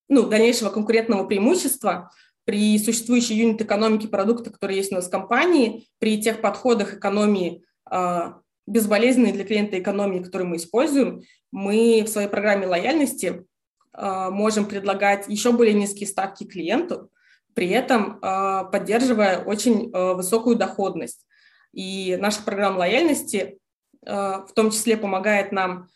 дальнейшего 0.09 0.71
конкурентного 0.71 1.25
преимущества 1.27 2.11
при 2.45 2.79
существующей 2.79 3.35
юнит-экономике 3.35 4.09
продукта, 4.09 4.51
который 4.51 4.77
есть 4.77 4.93
у 4.93 4.97
нас 4.97 5.07
в 5.07 5.11
компании, 5.11 5.87
при 5.99 6.21
тех 6.21 6.41
подходах 6.41 6.95
экономии 6.95 7.65
а, 7.85 8.41
безболезненной 8.67 9.33
для 9.33 9.45
клиента 9.45 9.79
экономии, 9.79 10.23
которую 10.23 10.49
мы 10.49 10.57
используем, 10.57 11.23
мы 11.51 12.03
в 12.05 12.09
своей 12.09 12.29
программе 12.29 12.67
лояльности 12.67 13.45
э, 13.93 14.29
можем 14.31 14.65
предлагать 14.65 15.29
еще 15.29 15.53
более 15.53 15.75
низкие 15.75 16.07
ставки 16.07 16.45
клиенту, 16.45 17.11
при 17.55 17.69
этом 17.69 18.19
э, 18.23 18.65
поддерживая 18.71 19.45
очень 19.45 19.91
высокую 19.91 20.57
доходность. 20.57 21.27
И 21.75 22.17
наша 22.21 22.43
программа 22.43 22.79
лояльности 22.79 23.59
в 24.01 24.49
том 24.55 24.71
числе 24.71 24.97
помогает 24.97 25.53
нам 25.53 25.89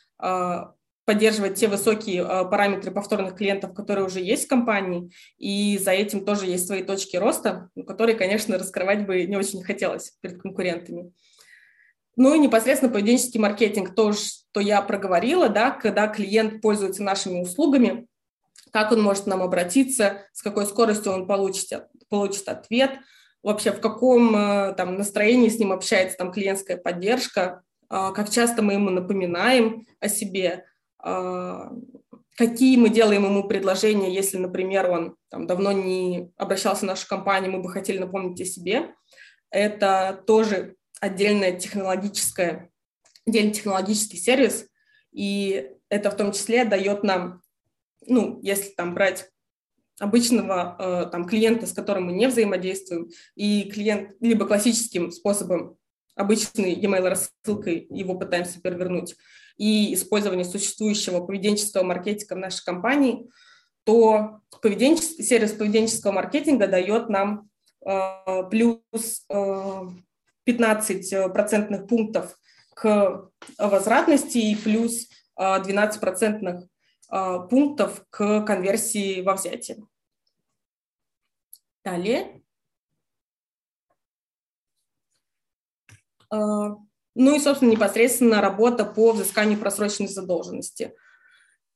поддерживать 1.06 1.54
те 1.54 1.68
высокие 1.68 2.22
параметры 2.24 2.90
повторных 2.90 3.36
клиентов, 3.36 3.72
которые 3.72 4.04
уже 4.04 4.20
есть 4.20 4.44
в 4.44 4.48
компании, 4.48 5.10
и 5.38 5.78
за 5.78 5.92
этим 5.92 6.24
тоже 6.24 6.46
есть 6.46 6.66
свои 6.66 6.82
точки 6.82 7.16
роста, 7.16 7.70
которые, 7.86 8.16
конечно, 8.16 8.58
раскрывать 8.58 9.06
бы 9.06 9.24
не 9.24 9.36
очень 9.36 9.62
хотелось 9.62 10.12
перед 10.20 10.42
конкурентами. 10.42 11.12
Ну 12.16 12.34
и 12.34 12.38
непосредственно 12.38 12.92
поведенческий 12.92 13.38
маркетинг, 13.38 13.94
то, 13.94 14.12
что 14.12 14.60
я 14.60 14.80
проговорила, 14.82 15.48
да, 15.48 15.70
когда 15.70 16.08
клиент 16.08 16.62
пользуется 16.62 17.02
нашими 17.02 17.40
услугами, 17.40 18.06
как 18.72 18.90
он 18.92 19.02
может 19.02 19.24
к 19.24 19.26
нам 19.26 19.42
обратиться, 19.42 20.22
с 20.32 20.42
какой 20.42 20.66
скоростью 20.66 21.12
он 21.12 21.26
получит, 21.26 21.86
получит 22.08 22.48
ответ, 22.48 22.98
вообще 23.42 23.70
в 23.70 23.80
каком 23.80 24.34
э, 24.34 24.74
там, 24.74 24.96
настроении 24.96 25.48
с 25.48 25.58
ним 25.58 25.72
общается 25.72 26.16
там, 26.16 26.32
клиентская 26.32 26.76
поддержка, 26.78 27.62
э, 27.90 28.12
как 28.14 28.30
часто 28.30 28.62
мы 28.62 28.72
ему 28.72 28.90
напоминаем 28.90 29.86
о 30.00 30.08
себе, 30.08 30.46
э, 30.46 30.62
какие 32.36 32.76
мы 32.76 32.90
делаем 32.90 33.24
ему 33.24 33.44
предложения, 33.44 34.12
если, 34.12 34.38
например, 34.38 34.90
он 34.90 35.16
там, 35.30 35.46
давно 35.46 35.72
не 35.72 36.32
обращался 36.36 36.82
в 36.82 36.88
нашу 36.88 37.06
компанию, 37.06 37.52
мы 37.52 37.62
бы 37.62 37.70
хотели 37.70 37.98
напомнить 37.98 38.40
о 38.40 38.44
себе. 38.44 38.94
Это 39.50 40.22
тоже 40.26 40.76
отдельная 41.00 41.52
технологическая, 41.52 42.70
отдельный 43.26 43.52
технологический 43.52 44.16
сервис, 44.18 44.66
и 45.12 45.70
это 45.88 46.10
в 46.10 46.16
том 46.16 46.32
числе 46.32 46.64
дает 46.64 47.04
нам, 47.04 47.42
ну, 48.06 48.38
если 48.42 48.70
там 48.70 48.94
брать 48.94 49.30
обычного 49.98 50.76
э, 50.78 51.10
там, 51.10 51.26
клиента, 51.26 51.66
с 51.66 51.72
которым 51.72 52.06
мы 52.06 52.12
не 52.12 52.26
взаимодействуем, 52.26 53.08
и 53.34 53.70
клиент 53.70 54.10
либо 54.20 54.46
классическим 54.46 55.10
способом, 55.10 55.78
обычной 56.14 56.74
e-mail 56.74 57.08
рассылкой 57.08 57.86
его 57.90 58.18
пытаемся 58.18 58.60
перевернуть, 58.60 59.16
и 59.56 59.94
использование 59.94 60.44
существующего 60.44 61.24
поведенческого 61.24 61.82
маркетинга 61.82 62.34
в 62.34 62.38
нашей 62.38 62.64
компании, 62.64 63.30
то 63.84 64.40
поведенческий, 64.60 65.24
сервис 65.24 65.52
поведенческого 65.52 66.12
маркетинга 66.12 66.66
дает 66.66 67.08
нам 67.08 67.48
э, 67.86 68.42
плюс 68.50 69.24
э, 69.30 69.82
15 70.44 71.12
э, 71.12 71.28
процентных 71.28 71.86
пунктов 71.86 72.38
к 72.74 73.30
возвратности 73.58 74.38
и 74.38 74.56
плюс 74.56 75.08
12 75.36 75.96
э, 75.96 76.00
процентных 76.00 76.68
э, 77.10 77.38
пунктов 77.48 78.04
к 78.10 78.42
конверсии 78.42 79.22
во 79.22 79.34
взятие. 79.34 79.78
Далее. 81.84 82.42
Ну 87.18 87.34
и, 87.34 87.40
собственно, 87.40 87.70
непосредственно 87.70 88.40
работа 88.40 88.84
по 88.84 89.12
взысканию 89.12 89.58
просроченной 89.58 90.08
задолженности– 90.08 90.92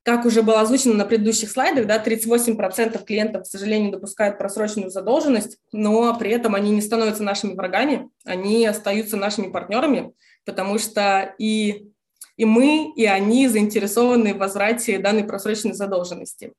как 0.03 0.24
уже 0.24 0.42
было 0.42 0.61
озвучено 0.61 0.94
на 0.94 1.05
предыдущих 1.05 1.50
слайдах, 1.50 1.87
да, 1.87 2.03
38% 2.03 3.05
клиентов, 3.05 3.42
к 3.42 3.46
сожалению, 3.46 3.92
допускают 3.92 4.38
просроченную 4.38 4.90
задолженность, 4.90 5.59
но 5.72 6.16
при 6.18 6.31
этом 6.31 6.55
они 6.55 6.70
не 6.70 6.81
становятся 6.81 7.22
нашими 7.22 7.55
врагами, 7.55 8.09
они 8.24 8.66
остаются 8.66 9.16
нашими 9.16 9.50
партнерами, 9.50 10.12
потому 10.46 10.79
что 10.79 11.35
и, 11.38 11.90
и 12.37 12.44
мы, 12.46 12.92
и 12.96 13.05
они 13.05 13.46
заинтересованы 13.48 14.33
в 14.35 14.38
возврате 14.38 14.98
данной 14.98 15.24
просроченной 15.24 15.74
задолженности. 15.74 16.55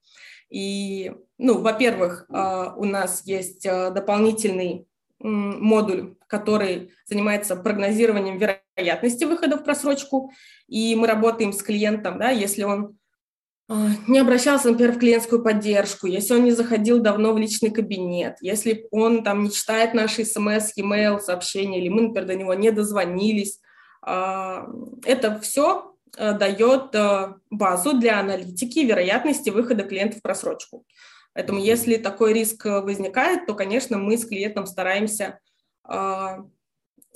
И, 0.52 1.12
ну, 1.38 1.60
во-первых, 1.60 2.26
а, 2.30 2.76
у 2.76 2.84
нас 2.84 3.24
есть 3.26 3.65
а, 3.65 3.89
дополнительный 3.89 4.86
модуль, 5.24 6.15
который 6.28 6.91
занимается 7.06 7.56
прогнозированием 7.56 8.38
вероятности 8.38 8.70
выхода 8.77 9.57
в 9.57 9.63
просрочку, 9.63 10.31
и 10.67 10.95
мы 10.95 11.07
работаем 11.07 11.53
с 11.53 11.62
клиентом, 11.62 12.19
да, 12.19 12.29
если 12.29 12.63
он 12.63 12.97
а, 13.69 13.89
не 14.07 14.19
обращался, 14.19 14.69
например, 14.69 14.93
в 14.93 14.99
клиентскую 14.99 15.41
поддержку, 15.43 16.07
если 16.07 16.34
он 16.34 16.43
не 16.43 16.51
заходил 16.51 16.99
давно 16.99 17.34
в 17.34 17.38
личный 17.38 17.71
кабинет, 17.71 18.36
если 18.41 18.88
он 18.91 19.23
там 19.23 19.43
не 19.43 19.51
читает 19.51 19.93
наши 19.93 20.25
смс, 20.25 20.73
e-mail, 20.75 21.19
сообщения, 21.19 21.79
или 21.79 21.89
мы, 21.89 22.01
например, 22.01 22.27
до 22.27 22.36
него 22.36 22.53
не 22.53 22.71
дозвонились, 22.71 23.60
а, 24.01 24.67
это 25.05 25.39
все 25.39 25.93
э, 26.17 26.34
дает 26.34 26.95
э, 26.95 27.36
базу 27.51 27.93
для 27.93 28.19
аналитики 28.19 28.79
вероятности 28.79 29.51
выхода 29.51 29.84
клиента 29.84 30.17
в 30.17 30.21
просрочку. 30.21 30.86
Поэтому 31.34 31.60
если 31.60 31.95
такой 31.95 32.34
риск 32.34 32.65
возникает, 32.65 33.45
то, 33.45 33.53
конечно, 33.53 33.97
мы 33.97 34.17
с 34.17 34.25
клиентом 34.25 34.65
стараемся 34.65 35.39
а, 35.84 36.39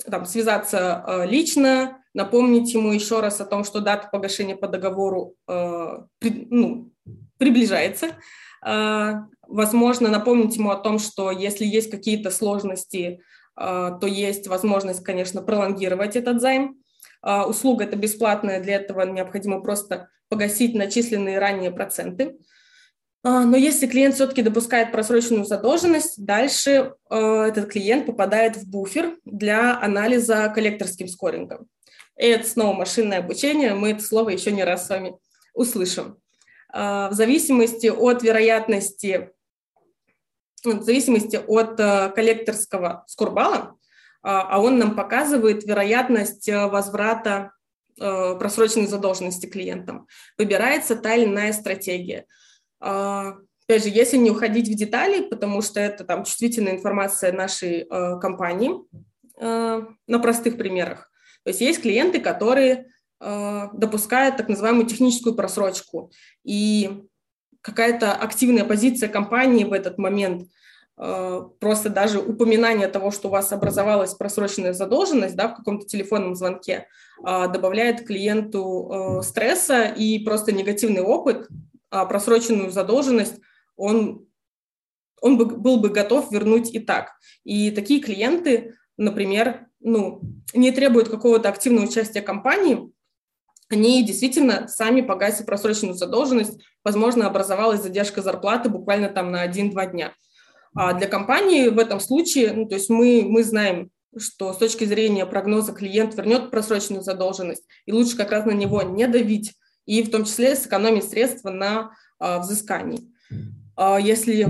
там, 0.04 0.26
связаться 0.26 1.04
э, 1.06 1.26
лично, 1.26 1.98
напомнить 2.14 2.72
ему 2.72 2.92
еще 2.92 3.20
раз 3.20 3.40
о 3.40 3.46
том, 3.46 3.64
что 3.64 3.80
дата 3.80 4.08
погашения 4.10 4.56
по 4.56 4.68
договору 4.68 5.34
э, 5.48 5.98
при, 6.18 6.46
ну, 6.50 6.90
приближается. 7.38 8.10
Э, 8.64 9.14
возможно, 9.46 10.08
напомнить 10.08 10.56
ему 10.56 10.70
о 10.70 10.76
том, 10.76 10.98
что 10.98 11.30
если 11.30 11.64
есть 11.64 11.90
какие-то 11.90 12.30
сложности, 12.30 13.20
э, 13.58 13.90
то 14.00 14.06
есть 14.06 14.48
возможность, 14.48 15.02
конечно, 15.04 15.42
пролонгировать 15.42 16.16
этот 16.16 16.40
займ. 16.40 16.76
Э, 17.24 17.42
услуга 17.42 17.84
это 17.84 17.96
бесплатная, 17.96 18.60
для 18.62 18.76
этого 18.76 19.02
необходимо 19.02 19.60
просто 19.60 20.08
погасить 20.28 20.74
начисленные 20.74 21.38
ранее 21.38 21.70
проценты. 21.70 22.24
Э, 22.24 22.34
но 23.28 23.56
если 23.56 23.88
клиент 23.88 24.14
все-таки 24.14 24.40
допускает 24.42 24.92
просроченную 24.92 25.44
задолженность, 25.44 26.24
дальше 26.24 26.94
э, 27.10 27.16
этот 27.48 27.72
клиент 27.72 28.06
попадает 28.06 28.56
в 28.56 28.70
буфер 28.70 29.16
для 29.24 29.80
анализа 29.80 30.48
коллекторским 30.54 31.08
скорингом. 31.08 31.66
И 32.16 32.24
это 32.24 32.48
снова 32.48 32.72
машинное 32.72 33.18
обучение, 33.18 33.74
мы 33.74 33.90
это 33.90 34.04
слово 34.04 34.30
еще 34.30 34.52
не 34.52 34.62
раз 34.62 34.86
с 34.86 34.90
вами 34.90 35.16
услышим. 35.54 36.18
А, 36.72 37.08
в 37.08 37.14
зависимости 37.14 37.88
от 37.88 38.22
вероятности, 38.22 39.32
в 40.62 40.82
зависимости 40.82 41.36
от 41.36 41.80
э, 41.80 42.10
коллекторского 42.14 43.02
скорбала, 43.08 43.74
а, 44.22 44.42
а 44.42 44.60
он 44.60 44.78
нам 44.78 44.94
показывает 44.94 45.64
вероятность 45.64 46.48
э, 46.48 46.66
возврата 46.66 47.50
просроченной 47.98 48.88
задолженности 48.88 49.46
клиентам. 49.46 50.06
Выбирается 50.36 50.96
та 50.96 51.14
или 51.14 51.24
иная 51.24 51.54
стратегия. 51.54 52.26
А, 52.80 53.36
опять 53.66 53.82
же, 53.84 53.88
если 53.90 54.16
не 54.16 54.30
уходить 54.30 54.68
в 54.68 54.74
детали, 54.74 55.22
потому 55.28 55.62
что 55.62 55.80
это 55.80 56.04
там 56.04 56.24
чувствительная 56.24 56.72
информация 56.72 57.32
нашей 57.32 57.86
компании, 58.20 58.72
на 59.38 60.18
простых 60.22 60.56
примерах, 60.56 61.10
то 61.44 61.50
есть 61.50 61.60
есть 61.60 61.82
клиенты, 61.82 62.20
которые 62.20 62.86
допускает 63.20 64.36
так 64.36 64.48
называемую 64.48 64.86
техническую 64.86 65.34
просрочку. 65.34 66.10
И 66.42 67.02
какая-то 67.60 68.12
активная 68.14 68.64
позиция 68.64 69.08
компании 69.08 69.64
в 69.64 69.72
этот 69.72 69.98
момент, 69.98 70.48
просто 70.96 71.90
даже 71.90 72.18
упоминание 72.18 72.88
того, 72.88 73.10
что 73.10 73.28
у 73.28 73.30
вас 73.30 73.52
образовалась 73.52 74.14
просроченная 74.14 74.72
задолженность 74.72 75.36
да, 75.36 75.48
в 75.48 75.56
каком-то 75.56 75.86
телефонном 75.86 76.34
звонке, 76.34 76.86
добавляет 77.22 78.06
клиенту 78.06 79.20
стресса 79.22 79.84
и 79.84 80.18
просто 80.20 80.52
негативный 80.52 81.02
опыт, 81.02 81.48
просроченную 82.04 82.70
задолженность 82.70 83.40
он 83.76 84.26
он 85.22 85.38
бы, 85.38 85.46
был 85.46 85.78
бы 85.78 85.88
готов 85.88 86.30
вернуть 86.30 86.74
и 86.74 86.78
так. 86.78 87.12
И 87.42 87.70
такие 87.70 88.00
клиенты, 88.00 88.74
например, 88.98 89.66
ну, 89.80 90.20
не 90.52 90.72
требуют 90.72 91.08
какого-то 91.08 91.48
активного 91.48 91.86
участия 91.86 92.20
компании, 92.20 92.92
они 93.68 94.04
действительно 94.04 94.68
сами 94.68 95.00
погасят 95.00 95.46
просроченную 95.46 95.94
задолженность, 95.94 96.62
возможно, 96.84 97.26
образовалась 97.26 97.82
задержка 97.82 98.22
зарплаты 98.22 98.68
буквально 98.68 99.08
там 99.08 99.32
на 99.32 99.46
1-2 99.46 99.90
дня. 99.90 100.12
А 100.74 100.92
для 100.92 101.08
компании 101.08 101.68
в 101.68 101.78
этом 101.78 101.98
случае, 101.98 102.52
ну, 102.52 102.68
то 102.68 102.76
есть 102.76 102.90
мы, 102.90 103.24
мы 103.26 103.42
знаем, 103.42 103.90
что 104.16 104.52
с 104.52 104.58
точки 104.58 104.84
зрения 104.84 105.26
прогноза 105.26 105.72
клиент 105.72 106.14
вернет 106.14 106.50
просроченную 106.50 107.02
задолженность, 107.02 107.64
и 107.86 107.92
лучше 107.92 108.16
как 108.16 108.30
раз 108.30 108.44
на 108.46 108.52
него 108.52 108.82
не 108.82 109.08
давить, 109.08 109.54
и 109.86 110.02
в 110.02 110.10
том 110.10 110.24
числе 110.24 110.56
сэкономить 110.56 111.08
средства 111.08 111.50
на 111.50 111.92
а, 112.18 112.40
взыскании. 112.40 113.12
А, 113.76 113.98
если 113.98 114.46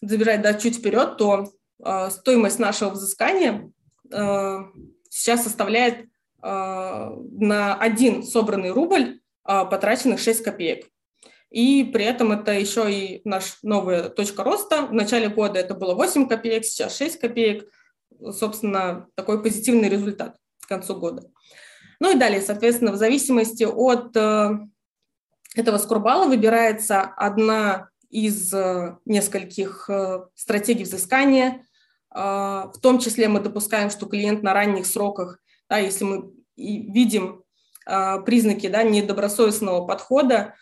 забежать 0.00 0.42
да, 0.42 0.54
чуть 0.54 0.76
вперед, 0.78 1.16
то 1.16 1.50
э, 1.84 2.10
стоимость 2.10 2.58
нашего 2.58 2.90
взыскания 2.90 3.72
э, 4.12 4.58
сейчас 5.10 5.42
составляет 5.42 6.04
э, 6.04 6.06
на 6.42 7.74
один 7.74 8.22
собранный 8.22 8.70
рубль 8.70 9.20
э, 9.46 9.64
потраченных 9.64 10.20
6 10.20 10.42
копеек. 10.42 10.86
И 11.50 11.82
при 11.84 12.04
этом 12.04 12.32
это 12.32 12.52
еще 12.52 12.92
и 12.92 13.22
наш 13.24 13.58
новая 13.62 14.10
точка 14.10 14.44
роста. 14.44 14.82
В 14.82 14.92
начале 14.92 15.28
года 15.28 15.58
это 15.58 15.74
было 15.74 15.94
8 15.94 16.28
копеек, 16.28 16.64
сейчас 16.64 16.96
6 16.96 17.18
копеек. 17.18 17.68
Собственно, 18.20 19.08
такой 19.14 19.42
позитивный 19.42 19.88
результат 19.88 20.36
к 20.60 20.68
концу 20.68 20.94
года. 20.96 21.22
Ну 22.00 22.14
и 22.14 22.18
далее, 22.18 22.40
соответственно, 22.40 22.92
в 22.92 22.96
зависимости 22.96 23.64
от 23.64 24.16
э, 24.16 24.50
этого 25.54 25.78
скорбала 25.78 26.26
выбирается 26.26 27.02
одна 27.02 27.88
из 28.08 28.52
э, 28.54 28.96
нескольких 29.04 29.90
э, 29.90 30.20
стратегий 30.34 30.84
взыскания. 30.84 31.64
В 32.10 32.72
том 32.82 33.00
числе 33.00 33.28
мы 33.28 33.38
допускаем, 33.38 33.90
что 33.90 34.06
клиент 34.06 34.42
на 34.42 34.54
ранних 34.54 34.86
сроках, 34.86 35.38
да, 35.68 35.76
если 35.76 36.04
мы 36.04 36.32
видим 36.56 37.44
признаки 37.84 38.66
да, 38.66 38.82
недобросовестного 38.82 39.86
подхода, 39.86 40.54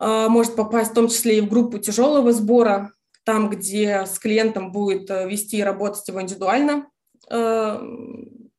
может 0.00 0.56
попасть 0.56 0.90
в 0.90 0.94
том 0.94 1.06
числе 1.06 1.38
и 1.38 1.40
в 1.40 1.48
группу 1.48 1.78
тяжелого 1.78 2.32
сбора, 2.32 2.92
там, 3.22 3.48
где 3.48 4.04
с 4.06 4.18
клиентом 4.18 4.72
будет 4.72 5.08
вести 5.08 5.58
и 5.58 5.62
работать 5.62 6.06
его 6.08 6.20
индивидуально 6.20 6.90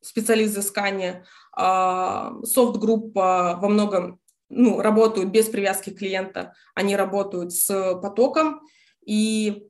специалист 0.08 0.54
взыскания. 0.54 1.26
Софт-группа 1.56 3.60
во 3.62 3.70
многом 3.70 4.20
ну, 4.50 4.82
работают 4.82 5.30
без 5.30 5.48
привязки 5.48 5.90
клиента, 5.90 6.54
они 6.76 6.96
работают 6.96 7.54
с 7.54 7.96
потоком, 8.02 8.62
и 9.06 9.68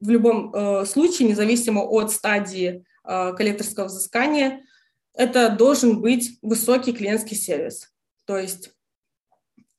в 0.00 0.10
любом 0.10 0.52
э, 0.52 0.84
случае, 0.84 1.28
независимо 1.28 1.80
от 1.80 2.10
стадии 2.10 2.84
э, 3.04 3.32
коллекторского 3.34 3.84
взыскания, 3.84 4.64
это 5.14 5.50
должен 5.50 6.00
быть 6.00 6.38
высокий 6.42 6.92
клиентский 6.92 7.36
сервис. 7.36 7.92
То 8.24 8.36
есть 8.36 8.70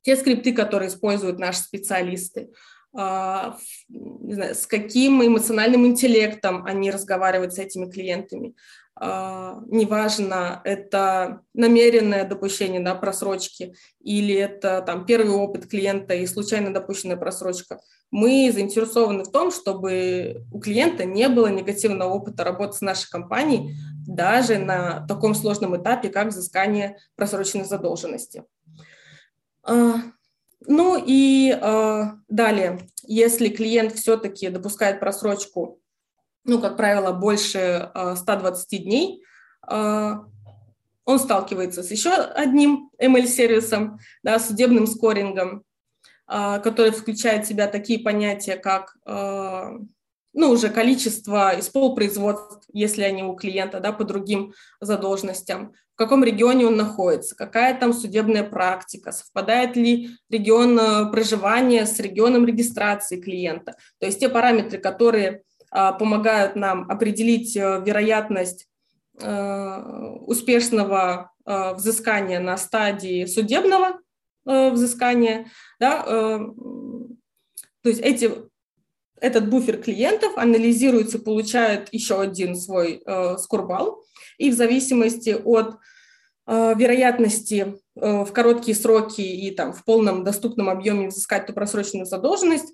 те 0.01 0.15
скрипты, 0.15 0.53
которые 0.53 0.89
используют 0.89 1.39
наши 1.39 1.59
специалисты, 1.59 2.41
э, 2.41 3.51
знаю, 3.89 4.55
с 4.55 4.65
каким 4.65 5.25
эмоциональным 5.25 5.85
интеллектом 5.85 6.65
они 6.65 6.89
разговаривают 6.89 7.53
с 7.53 7.59
этими 7.59 7.89
клиентами, 7.89 8.49
а, 8.49 8.82
неважно, 8.99 10.61
это 10.63 11.41
намеренное 11.53 12.25
допущение 12.27 12.79
да, 12.79 12.93
просрочки 12.93 13.75
или 13.99 14.35
это 14.35 14.83
там, 14.85 15.05
первый 15.05 15.35
опыт 15.35 15.67
клиента 15.67 16.13
и 16.13 16.27
случайно 16.27 16.73
допущенная 16.73 17.17
просрочка, 17.17 17.81
мы 18.11 18.51
заинтересованы 18.53 19.23
в 19.23 19.31
том, 19.31 19.51
чтобы 19.51 20.45
у 20.51 20.59
клиента 20.59 21.05
не 21.05 21.27
было 21.27 21.47
негативного 21.47 22.13
опыта 22.13 22.43
работы 22.43 22.73
с 22.73 22.81
нашей 22.81 23.09
компанией 23.09 23.75
даже 24.07 24.59
на 24.59 25.05
таком 25.07 25.33
сложном 25.33 25.81
этапе, 25.81 26.09
как 26.09 26.27
взыскание 26.27 26.97
просроченной 27.15 27.65
задолженности. 27.65 28.43
А, 29.63 29.95
ну 30.67 31.01
и 31.03 31.51
а, 31.51 32.17
далее, 32.27 32.79
если 33.03 33.49
клиент 33.49 33.93
все-таки 33.93 34.49
допускает 34.49 34.99
просрочку 34.99 35.79
ну, 36.45 36.59
как 36.59 36.77
правило, 36.77 37.13
больше 37.13 37.91
120 37.93 38.73
э, 38.73 38.77
дней, 38.77 39.23
э, 39.69 40.13
он 41.05 41.19
сталкивается 41.19 41.83
с 41.83 41.91
еще 41.91 42.11
одним 42.11 42.89
ML-сервисом, 43.01 43.99
да, 44.23 44.39
судебным 44.39 44.87
скорингом, 44.87 45.63
э, 46.29 46.59
который 46.59 46.91
включает 46.91 47.45
в 47.45 47.49
себя 47.49 47.67
такие 47.67 47.99
понятия, 47.99 48.55
как 48.57 48.95
ну, 50.35 50.49
уже 50.49 50.69
количество 50.69 51.59
исполпроизводств, 51.59 52.67
если 52.73 53.03
они 53.03 53.21
у 53.21 53.35
клиента, 53.35 53.79
да, 53.79 53.91
по 53.91 54.03
другим 54.03 54.55
задолженностям, 54.81 55.73
в 55.93 55.95
каком 55.95 56.23
регионе 56.23 56.65
он 56.65 56.75
находится, 56.75 57.35
какая 57.35 57.79
там 57.79 57.93
судебная 57.93 58.43
практика, 58.43 59.11
совпадает 59.11 59.75
ли 59.75 60.09
регион 60.31 61.11
проживания 61.11 61.85
с 61.85 61.99
регионом 61.99 62.47
регистрации 62.47 63.21
клиента. 63.21 63.75
То 63.99 64.07
есть 64.07 64.19
те 64.19 64.27
параметры, 64.27 64.79
которые 64.79 65.43
помогают 65.73 66.55
нам 66.55 66.89
определить 66.89 67.57
э, 67.57 67.81
вероятность 67.83 68.67
э, 69.19 69.77
успешного 70.27 71.31
э, 71.45 71.73
взыскания 71.73 72.39
на 72.39 72.57
стадии 72.57 73.25
судебного 73.25 73.99
взыскания. 74.45 75.47
Да, 75.79 76.03
то 76.03 77.15
есть 77.85 78.01
эти, 78.01 78.29
этот 79.21 79.49
буфер 79.49 79.81
клиентов 79.81 80.37
анализируется, 80.37 81.17
получает 81.17 81.87
еще 81.93 82.19
один 82.19 82.57
свой 82.57 83.01
скорбал, 83.39 84.03
и 84.37 84.51
в 84.51 84.53
зависимости 84.53 85.29
от 85.45 85.77
вероятности 86.45 87.77
в 87.95 88.29
короткие 88.33 88.75
сроки 88.75 89.21
и 89.21 89.51
там, 89.51 89.71
в 89.71 89.85
полном 89.85 90.25
доступном 90.25 90.67
объеме 90.67 91.07
взыскать 91.07 91.45
эту 91.45 91.53
просроченную 91.53 92.05
задолженность, 92.05 92.73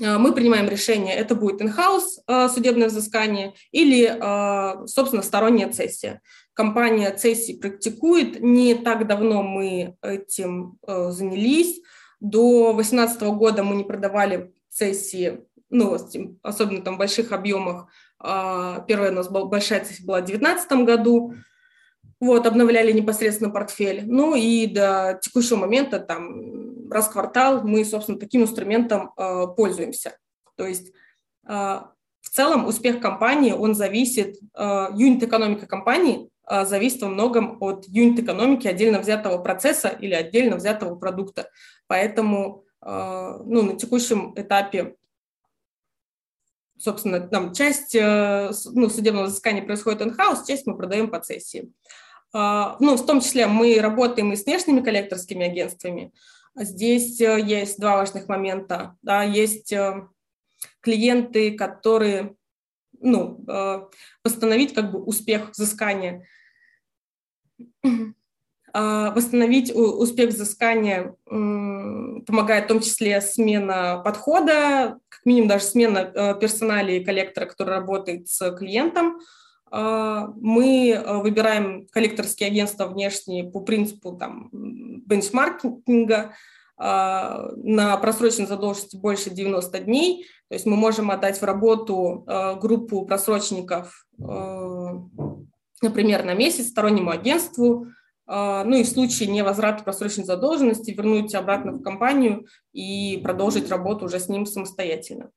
мы 0.00 0.32
принимаем 0.32 0.68
решение, 0.68 1.14
это 1.14 1.34
будет 1.34 1.60
in-house 1.62 2.20
э, 2.26 2.48
судебное 2.48 2.88
взыскание 2.88 3.54
или, 3.70 4.04
э, 4.04 4.86
собственно, 4.86 5.22
сторонняя 5.22 5.70
цессия. 5.70 6.20
Компания 6.52 7.10
цессии 7.12 7.52
практикует, 7.52 8.40
не 8.40 8.74
так 8.74 9.06
давно 9.06 9.42
мы 9.42 9.96
этим 10.02 10.78
занялись. 10.86 11.80
До 12.20 12.72
2018 12.72 13.22
года 13.22 13.64
мы 13.64 13.74
не 13.74 13.84
продавали 13.84 14.52
цессии, 14.68 15.40
ну, 15.68 15.96
особенно 16.42 16.82
там 16.82 16.94
в 16.94 16.98
больших 16.98 17.32
объемах. 17.32 17.88
Первая 18.20 19.10
у 19.10 19.14
нас 19.14 19.28
большая 19.28 19.84
цессия 19.84 20.04
была 20.04 20.20
в 20.20 20.26
2019 20.26 20.86
году, 20.86 21.34
вот, 22.20 22.46
обновляли 22.46 22.92
непосредственно 22.92 23.50
портфель. 23.50 24.04
Ну 24.06 24.34
и 24.34 24.66
до 24.66 25.18
текущего 25.20 25.56
момента, 25.56 25.98
там, 25.98 26.63
раз 26.94 27.08
квартал 27.08 27.62
мы, 27.62 27.84
собственно, 27.84 28.18
таким 28.18 28.42
инструментом 28.42 29.12
э, 29.16 29.46
пользуемся. 29.56 30.16
То 30.56 30.66
есть 30.66 30.92
э, 31.46 31.52
в 31.52 32.30
целом 32.30 32.66
успех 32.66 33.00
компании, 33.00 33.52
он 33.52 33.74
зависит, 33.74 34.36
э, 34.54 34.86
юнит-экономика 34.94 35.66
компании 35.66 36.30
э, 36.48 36.64
зависит 36.64 37.02
во 37.02 37.08
многом 37.08 37.58
от 37.60 37.86
юнит-экономики 37.88 38.66
отдельно 38.66 38.98
взятого 38.98 39.38
процесса 39.38 39.88
или 39.88 40.14
отдельно 40.14 40.56
взятого 40.56 40.94
продукта. 40.96 41.50
Поэтому 41.86 42.64
э, 42.80 43.38
ну, 43.44 43.62
на 43.62 43.76
текущем 43.76 44.32
этапе 44.36 44.96
собственно, 46.78 47.20
там 47.20 47.52
часть 47.52 47.94
э, 47.94 48.50
ну, 48.72 48.88
судебного 48.90 49.26
взыскания 49.26 49.62
происходит 49.62 50.02
in-house, 50.02 50.46
часть 50.46 50.66
мы 50.66 50.76
продаем 50.76 51.08
по 51.08 51.18
цессии. 51.20 51.72
А, 52.32 52.76
ну, 52.80 52.96
в 52.96 53.06
том 53.06 53.20
числе 53.20 53.46
мы 53.46 53.78
работаем 53.80 54.32
и 54.32 54.36
с 54.36 54.44
внешними 54.44 54.80
коллекторскими 54.80 55.46
агентствами. 55.46 56.12
Здесь 56.56 57.20
э, 57.20 57.40
есть 57.40 57.78
два 57.80 57.96
важных 57.96 58.28
момента. 58.28 58.96
Да, 59.02 59.22
есть 59.22 59.72
э, 59.72 60.06
клиенты, 60.80 61.56
которые, 61.56 62.36
ну, 63.00 63.44
восстановить 64.22 64.74
как 64.74 64.92
бы 64.92 65.02
успех 65.02 65.50
взыскания 65.50 66.26
а, 68.72 69.12
восстановить 69.12 69.72
успех 69.74 70.30
взыскания 70.30 71.14
помогает 71.26 72.64
в 72.64 72.68
том 72.68 72.80
числе 72.80 73.20
смена 73.20 74.02
подхода, 74.04 74.98
как 75.08 75.24
минимум 75.24 75.48
даже 75.48 75.64
смена 75.64 76.36
персонали 76.40 77.04
коллектора, 77.04 77.46
который 77.46 77.70
работает 77.70 78.28
с 78.28 78.50
клиентом, 78.56 79.20
Мы 79.76 81.02
выбираем 81.04 81.88
коллекторские 81.90 82.46
агентства 82.46 82.86
внешние 82.86 83.42
по 83.50 83.60
принципу 83.60 84.12
там, 84.12 84.48
бенчмаркинга, 84.52 86.34
на 86.76 87.96
просроченной 87.96 88.46
задолженности 88.46 88.96
больше 88.96 89.30
90 89.30 89.78
дней. 89.80 90.26
То 90.48 90.54
есть 90.54 90.66
мы 90.66 90.76
можем 90.76 91.10
отдать 91.10 91.40
в 91.40 91.44
работу 91.44 92.24
группу 92.60 93.04
просрочников, 93.04 94.06
например, 95.82 96.24
на 96.24 96.34
месяц 96.34 96.68
стороннему 96.68 97.10
агентству, 97.10 97.86
ну 98.26 98.74
и 98.74 98.84
в 98.84 98.88
случае 98.88 99.28
невозврата 99.28 99.82
просроченной 99.84 100.26
задолженности 100.26 100.92
вернуть 100.92 101.34
обратно 101.34 101.72
в 101.72 101.82
компанию 101.82 102.46
и 102.72 103.20
продолжить 103.22 103.70
работу 103.70 104.04
уже 104.06 104.20
с 104.20 104.28
ним 104.28 104.46
самостоятельно. 104.46 105.30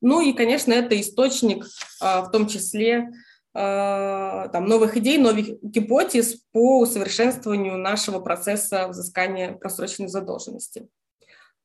Ну 0.00 0.20
и, 0.20 0.32
конечно, 0.32 0.72
это 0.72 1.00
источник 1.00 1.64
в 2.00 2.30
том 2.30 2.46
числе 2.46 3.10
там, 3.52 4.66
новых 4.66 4.96
идей, 4.98 5.18
новых 5.18 5.46
гипотез 5.62 6.42
по 6.52 6.80
усовершенствованию 6.80 7.78
нашего 7.78 8.20
процесса 8.20 8.88
взыскания 8.88 9.54
просроченной 9.54 10.08
задолженности. 10.08 10.88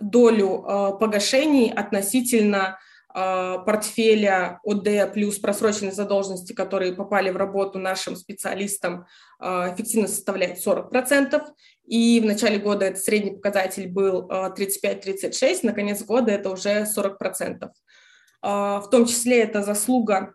долю 0.00 0.64
э, 0.64 0.98
погашений 0.98 1.72
относительно 1.72 2.78
портфеля 3.14 4.58
ОД 4.64 5.12
плюс 5.14 5.38
просроченной 5.38 5.92
задолженности, 5.92 6.52
которые 6.52 6.94
попали 6.94 7.30
в 7.30 7.36
работу 7.36 7.78
нашим 7.78 8.16
специалистам, 8.16 9.06
эффективность 9.40 10.16
составляет 10.16 10.58
40%. 10.58 11.40
И 11.86 12.20
в 12.20 12.24
начале 12.24 12.58
года 12.58 12.86
этот 12.86 13.04
средний 13.04 13.30
показатель 13.30 13.86
был 13.88 14.28
35-36, 14.28 15.60
на 15.62 15.72
конец 15.72 16.02
года 16.02 16.32
это 16.32 16.50
уже 16.50 16.84
40%. 16.84 17.70
В 18.42 18.88
том 18.90 19.06
числе 19.06 19.42
это 19.42 19.62
заслуга 19.62 20.34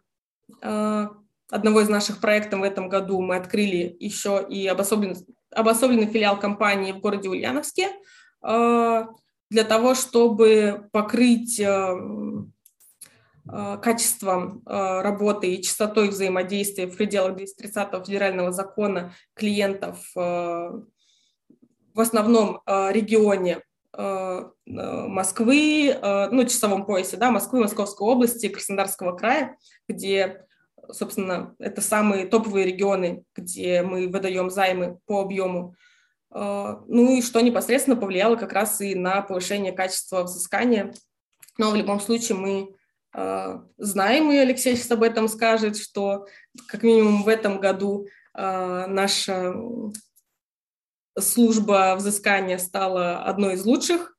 одного 0.62 1.82
из 1.82 1.90
наших 1.90 2.22
проектов 2.22 2.62
в 2.62 2.64
этом 2.64 2.88
году. 2.88 3.20
Мы 3.22 3.36
открыли 3.36 3.98
еще 4.00 4.46
и 4.50 4.66
обособленный, 4.68 5.18
обособленный 5.52 6.08
филиал 6.08 6.40
компании 6.40 6.94
в 6.94 7.00
городе 7.00 7.28
Ульяновске 7.28 7.90
для 8.42 9.64
того, 9.68 9.96
чтобы 9.96 10.88
покрыть 10.94 11.62
качеством 13.82 14.62
работы 14.66 15.56
и 15.56 15.62
частотой 15.62 16.10
взаимодействия 16.10 16.88
в 16.88 16.98
пределах 16.98 17.36
230 17.36 18.06
федерального 18.06 18.52
закона 18.52 19.14
клиентов 19.34 19.98
в 22.00 22.02
основном 22.02 22.62
э, 22.66 22.92
регионе 22.94 23.62
э, 23.98 24.02
э, 24.02 24.48
Москвы, 24.66 25.98
ну, 26.32 26.44
часовом 26.46 26.86
поясе, 26.86 27.18
да, 27.18 27.30
Москвы, 27.30 27.60
Московской 27.60 28.08
области, 28.08 28.48
Краснодарского 28.48 29.18
края, 29.18 29.58
где, 29.90 30.46
собственно, 30.92 31.56
это 31.60 31.82
самые 31.82 32.26
топовые 32.26 32.66
регионы, 32.66 33.24
где 33.36 33.82
мы 33.82 34.08
выдаем 34.08 34.50
займы 34.50 35.00
по 35.06 35.22
объему. 35.22 35.76
Ну 36.32 37.18
и 37.18 37.22
что 37.24 37.42
непосредственно 37.42 37.98
повлияло 37.98 38.36
как 38.36 38.54
раз 38.54 38.80
и 38.82 38.94
на 38.94 39.22
повышение 39.22 39.74
качества 39.74 40.24
взыскания. 40.24 40.94
Но 41.58 41.72
в 41.72 41.76
любом 41.76 42.00
случае 42.00 42.38
мы 42.38 42.76
знаем, 43.14 44.32
и 44.32 44.38
Алексей 44.38 44.76
сейчас 44.76 44.92
об 44.92 45.04
этом 45.04 45.28
скажет, 45.28 45.78
что 45.78 46.28
как 46.68 46.84
минимум 46.84 47.24
в 47.24 47.28
этом 47.28 47.60
году 47.60 48.08
наша 48.36 49.54
служба 51.18 51.96
взыскания 51.98 52.58
стала 52.58 53.24
одной 53.24 53.56
из 53.56 53.66
лучших, 53.66 54.18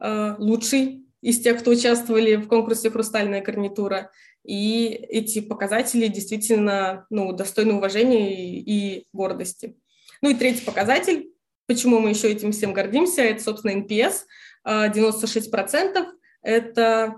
э, 0.00 0.34
лучшей 0.38 1.06
из 1.22 1.40
тех, 1.40 1.60
кто 1.60 1.70
участвовали 1.70 2.36
в 2.36 2.48
конкурсе 2.48 2.90
«Хрустальная 2.90 3.42
гарнитура». 3.42 4.10
И 4.44 4.86
эти 4.86 5.40
показатели 5.40 6.06
действительно 6.06 7.06
ну, 7.10 7.32
достойны 7.32 7.74
уважения 7.74 8.32
и, 8.32 8.60
и 8.60 9.06
гордости. 9.12 9.76
Ну 10.22 10.30
и 10.30 10.34
третий 10.34 10.64
показатель, 10.64 11.32
почему 11.66 11.98
мы 11.98 12.10
еще 12.10 12.30
этим 12.30 12.52
всем 12.52 12.72
гордимся, 12.72 13.22
это, 13.22 13.42
собственно, 13.42 13.72
NPS. 13.72 14.24
96%– 14.64 16.06
это, 16.42 17.16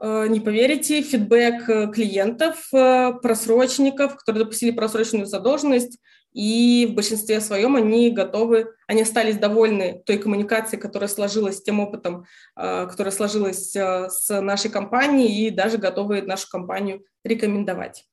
не 0.00 0.40
поверите, 0.40 1.02
фидбэк 1.02 1.92
клиентов, 1.92 2.68
э, 2.72 3.12
просрочников, 3.22 4.16
которые 4.16 4.44
допустили 4.44 4.70
просроченную 4.70 5.26
задолженность– 5.26 5.98
и 6.34 6.88
в 6.90 6.94
большинстве 6.94 7.40
своем 7.40 7.76
они 7.76 8.10
готовы, 8.10 8.74
они 8.88 9.02
остались 9.02 9.38
довольны 9.38 10.02
той 10.04 10.18
коммуникацией, 10.18 10.82
которая 10.82 11.08
сложилась, 11.08 11.62
тем 11.62 11.78
опытом, 11.78 12.26
э, 12.56 12.88
которая 12.90 13.12
сложилась 13.12 13.74
э, 13.76 14.08
с 14.10 14.40
нашей 14.40 14.68
компанией, 14.68 15.46
и 15.46 15.50
даже 15.50 15.78
готовы 15.78 16.22
нашу 16.22 16.48
компанию 16.50 17.04
рекомендовать. 17.22 18.04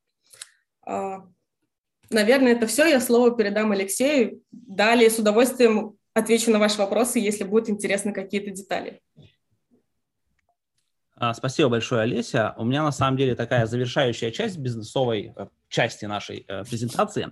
Наверное, 2.09 2.53
это 2.53 2.67
все. 2.67 2.85
Я 2.85 2.99
слово 2.99 3.31
передам 3.31 3.71
Алексею. 3.71 4.41
Далее 4.51 5.09
с 5.09 5.17
удовольствием 5.17 5.97
отвечу 6.13 6.51
на 6.51 6.59
ваши 6.59 6.77
вопросы, 6.77 7.19
если 7.19 7.43
будут 7.43 7.69
интересны 7.69 8.13
какие-то 8.13 8.51
детали. 8.51 9.01
А, 11.23 11.35
спасибо 11.35 11.69
большое, 11.69 12.01
Олеся. 12.01 12.55
У 12.57 12.65
меня 12.65 12.81
на 12.81 12.91
самом 12.91 13.15
деле 13.15 13.35
такая 13.35 13.67
завершающая 13.67 14.31
часть 14.31 14.57
бизнесовой 14.57 15.33
э, 15.35 15.45
части 15.69 16.05
нашей 16.05 16.45
э, 16.47 16.63
презентации. 16.63 17.31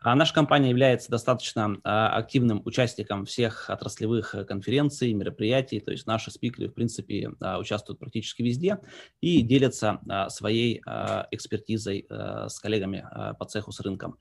А 0.00 0.14
наша 0.14 0.34
компания 0.34 0.68
является 0.68 1.10
достаточно 1.10 1.78
э, 1.82 1.88
активным 1.88 2.60
участником 2.66 3.24
всех 3.24 3.70
отраслевых 3.70 4.34
конференций, 4.46 5.14
мероприятий, 5.14 5.80
то 5.80 5.92
есть 5.92 6.06
наши 6.06 6.30
спикеры, 6.30 6.68
в 6.68 6.74
принципе, 6.74 7.30
участвуют 7.58 7.98
практически 7.98 8.42
везде 8.42 8.80
и 9.22 9.40
делятся 9.40 10.00
своей 10.28 10.82
экспертизой 11.30 12.06
с 12.10 12.58
коллегами 12.60 13.06
по 13.38 13.46
цеху 13.46 13.72
с 13.72 13.80
рынком. 13.80 14.18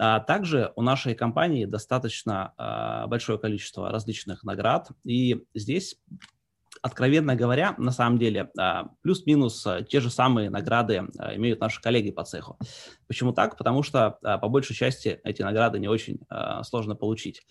А 0.00 0.18
также 0.18 0.72
у 0.74 0.82
нашей 0.82 1.14
компании 1.14 1.64
достаточно 1.64 3.06
большое 3.08 3.38
количество 3.38 3.90
различных 3.92 4.42
наград, 4.42 4.88
и 5.04 5.44
здесь 5.54 5.96
откровенно 6.82 7.34
говоря, 7.34 7.74
на 7.78 7.90
самом 7.90 8.18
деле, 8.18 8.50
а, 8.58 8.88
плюс-минус 9.02 9.66
а, 9.66 9.82
те 9.82 10.00
же 10.00 10.10
самые 10.10 10.50
награды 10.50 11.08
а, 11.18 11.34
имеют 11.36 11.60
наши 11.60 11.80
коллеги 11.80 12.10
по 12.10 12.24
цеху. 12.24 12.58
Почему 13.06 13.32
так? 13.32 13.56
Потому 13.56 13.82
что, 13.82 14.18
по 14.22 14.48
большей 14.48 14.74
части, 14.76 15.20
эти 15.24 15.42
награды 15.42 15.78
не 15.78 15.88
очень 15.88 16.20
сложно 16.62 16.94
получить 16.94 17.42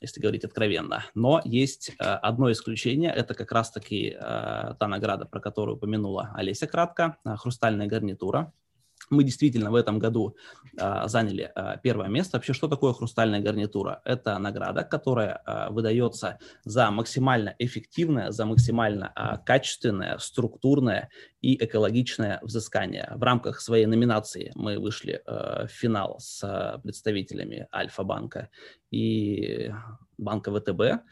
если 0.00 0.20
говорить 0.20 0.44
откровенно. 0.44 1.06
Но 1.16 1.40
есть 1.44 1.90
одно 1.98 2.52
исключение, 2.52 3.10
это 3.10 3.34
как 3.34 3.50
раз-таки 3.50 4.16
та 4.20 4.86
награда, 4.86 5.24
про 5.24 5.40
которую 5.40 5.76
упомянула 5.76 6.30
Олеся 6.36 6.68
кратко, 6.68 7.16
«Хрустальная 7.24 7.88
гарнитура». 7.88 8.52
Мы 9.12 9.24
действительно 9.24 9.70
в 9.70 9.74
этом 9.74 9.98
году 9.98 10.36
а, 10.78 11.06
заняли 11.06 11.52
а, 11.54 11.76
первое 11.76 12.08
место. 12.08 12.38
Вообще, 12.38 12.54
что 12.54 12.66
такое 12.66 12.94
хрустальная 12.94 13.40
гарнитура? 13.40 14.00
Это 14.06 14.38
награда, 14.38 14.84
которая 14.84 15.42
а, 15.44 15.70
выдается 15.70 16.38
за 16.64 16.90
максимально 16.90 17.54
эффективное, 17.58 18.30
за 18.30 18.46
максимально 18.46 19.12
а, 19.14 19.36
качественное, 19.36 20.16
структурное 20.16 21.10
и 21.42 21.62
экологичное 21.62 22.40
взыскание. 22.40 23.12
В 23.14 23.22
рамках 23.22 23.60
своей 23.60 23.84
номинации 23.84 24.50
мы 24.54 24.78
вышли 24.78 25.20
а, 25.26 25.66
в 25.66 25.70
финал 25.70 26.16
с 26.18 26.42
а, 26.42 26.78
представителями 26.78 27.68
Альфа-банка 27.70 28.48
и 28.90 29.70
банка 30.16 30.50
ВТБ 30.58 31.04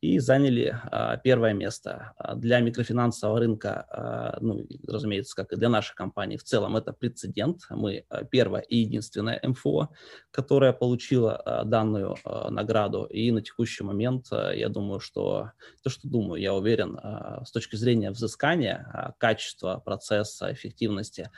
и 0.00 0.18
заняли 0.18 0.78
а, 0.90 1.16
первое 1.16 1.54
место. 1.54 2.12
А, 2.18 2.34
для 2.34 2.60
микрофинансового 2.60 3.38
рынка, 3.38 3.86
а, 3.88 4.38
ну, 4.40 4.66
разумеется, 4.86 5.34
как 5.34 5.52
и 5.52 5.56
для 5.56 5.68
нашей 5.68 5.94
компании 5.94 6.36
в 6.36 6.44
целом, 6.44 6.76
это 6.76 6.92
прецедент. 6.92 7.62
Мы 7.70 8.04
первая 8.30 8.62
и 8.62 8.78
единственная 8.78 9.40
МФО, 9.42 9.88
которая 10.30 10.72
получила 10.74 11.36
а, 11.36 11.64
данную 11.64 12.16
награду. 12.50 13.04
И 13.04 13.30
на 13.30 13.40
текущий 13.40 13.82
момент 13.82 14.26
я 14.30 14.68
думаю, 14.68 15.00
что, 15.00 15.52
то, 15.82 15.90
что 15.90 16.06
думаю, 16.08 16.40
я 16.40 16.54
уверен, 16.54 16.98
с 17.44 17.50
точки 17.50 17.76
зрения 17.76 18.10
взыскания, 18.10 19.14
качества 19.18 19.80
процесса, 19.84 20.52
эффективности, 20.52 21.30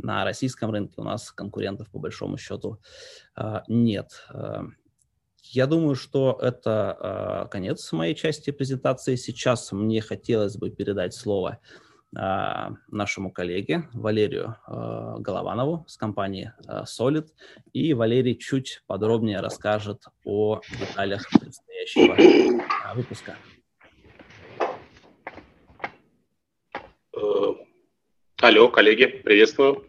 на 0.00 0.24
российском 0.24 0.70
рынке 0.70 0.94
у 0.98 1.02
нас 1.02 1.32
конкурентов 1.32 1.90
по 1.90 1.98
большому 1.98 2.36
счету 2.38 2.80
нет. 3.66 4.10
Я 5.50 5.66
думаю, 5.66 5.94
что 5.94 6.38
это 6.42 7.44
э, 7.46 7.50
конец 7.50 7.90
моей 7.92 8.14
части 8.14 8.50
презентации. 8.50 9.16
Сейчас 9.16 9.72
мне 9.72 10.02
хотелось 10.02 10.58
бы 10.58 10.68
передать 10.68 11.14
слово 11.14 11.58
э, 12.14 12.20
нашему 12.88 13.32
коллеге 13.32 13.88
Валерию 13.94 14.56
э, 14.66 15.14
Голованову 15.20 15.86
с 15.88 15.96
компании 15.96 16.52
э, 16.68 16.82
Solid. 16.82 17.28
И 17.72 17.94
Валерий 17.94 18.36
чуть 18.36 18.82
подробнее 18.86 19.40
расскажет 19.40 20.04
о 20.22 20.60
деталях 20.78 21.26
предстоящего 21.30 22.14
э, 22.14 22.94
выпуска. 22.94 23.34
Алло, 28.42 28.68
коллеги, 28.68 29.06
приветствую. 29.06 29.88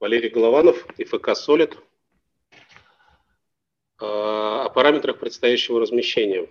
Валерий 0.00 0.30
Голованов, 0.30 0.84
ИФК 0.98 1.36
«Солид». 1.36 1.78
А, 4.00 4.66
о 4.66 4.70
параметрах 4.70 5.18
предстоящего 5.18 5.80
размещения. 5.80 6.48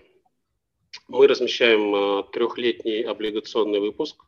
Мы 1.08 1.28
размещаем 1.28 1.96
а, 1.96 2.24
трехлетний 2.24 3.04
облигационный 3.04 3.80
выпуск. 3.80 4.26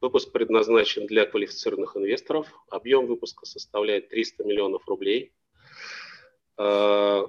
Выпуск 0.00 0.32
предназначен 0.32 1.06
для 1.06 1.24
квалифицированных 1.24 1.96
инвесторов. 1.96 2.48
Объем 2.68 3.06
выпуска 3.06 3.46
составляет 3.46 4.08
300 4.08 4.42
миллионов 4.42 4.88
рублей. 4.88 5.32
А, 6.56 7.26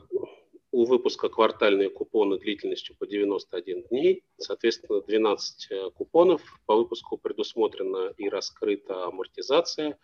у 0.71 0.85
выпуска 0.85 1.29
квартальные 1.29 1.91
купоны 1.91 2.39
длительностью 2.39 2.95
по 2.97 3.05
91 3.05 3.83
дней, 3.83 4.23
соответственно, 4.37 5.01
12 5.01 5.67
э, 5.69 5.91
купонов. 5.91 6.41
По 6.65 6.75
выпуску 6.75 7.17
предусмотрена 7.17 8.15
и 8.17 8.27
раскрыта 8.27 9.05
амортизация 9.05 9.99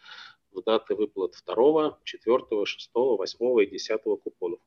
в 0.51 0.61
даты 0.61 0.93
выплат 0.93 1.33
2, 1.47 1.97
4, 2.03 2.65
6, 2.65 2.91
8 2.93 3.63
и 3.63 3.65
10 3.65 4.01
купонов. 4.03 4.59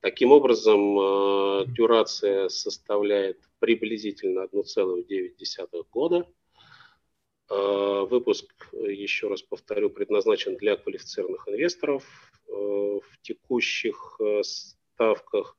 Таким 0.00 0.32
образом, 0.32 0.98
э, 0.98 1.64
дюрация 1.68 2.48
составляет 2.48 3.38
приблизительно 3.58 4.42
1,9 4.42 5.84
года. 5.90 6.26
Э, 7.50 8.06
выпуск, 8.08 8.52
еще 8.72 9.28
раз 9.28 9.42
повторю, 9.42 9.90
предназначен 9.90 10.56
для 10.56 10.76
квалифицированных 10.76 11.48
инвесторов. 11.48 12.04
В 12.46 13.20
текущих 13.22 14.20
ставках. 14.94 15.56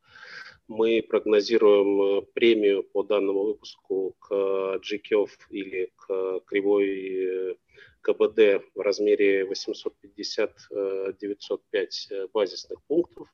Мы 0.67 1.03
прогнозируем 1.07 2.01
э, 2.01 2.21
премию 2.33 2.83
по 2.83 3.03
данному 3.03 3.43
выпуску 3.43 4.15
к 4.19 4.31
GKOF 4.31 5.29
или 5.51 5.91
к 5.95 6.39
кривой 6.47 7.51
э, 7.51 7.55
КБД 8.01 8.63
в 8.73 8.79
размере 8.79 9.43
850-905 9.43 11.13
э, 12.09 12.27
базисных 12.33 12.81
пунктов. 12.87 13.27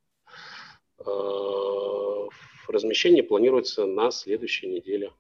Размещение 2.68 3.24
планируется 3.24 3.86
на 3.86 4.12
следующей 4.12 4.68
неделе. 4.68 5.12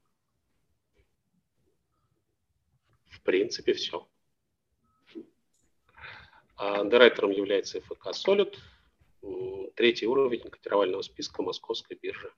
В 3.09 3.21
принципе, 3.23 3.73
все. 3.73 4.07
Андеррайтером 6.55 7.31
является 7.31 7.81
ФК 7.81 8.07
Solid– 8.07 8.55
третий 9.75 10.07
уровень 10.07 10.49
котировального 10.49 11.01
списка 11.01 11.41
Московской 11.41 11.97
биржи. 12.01 12.31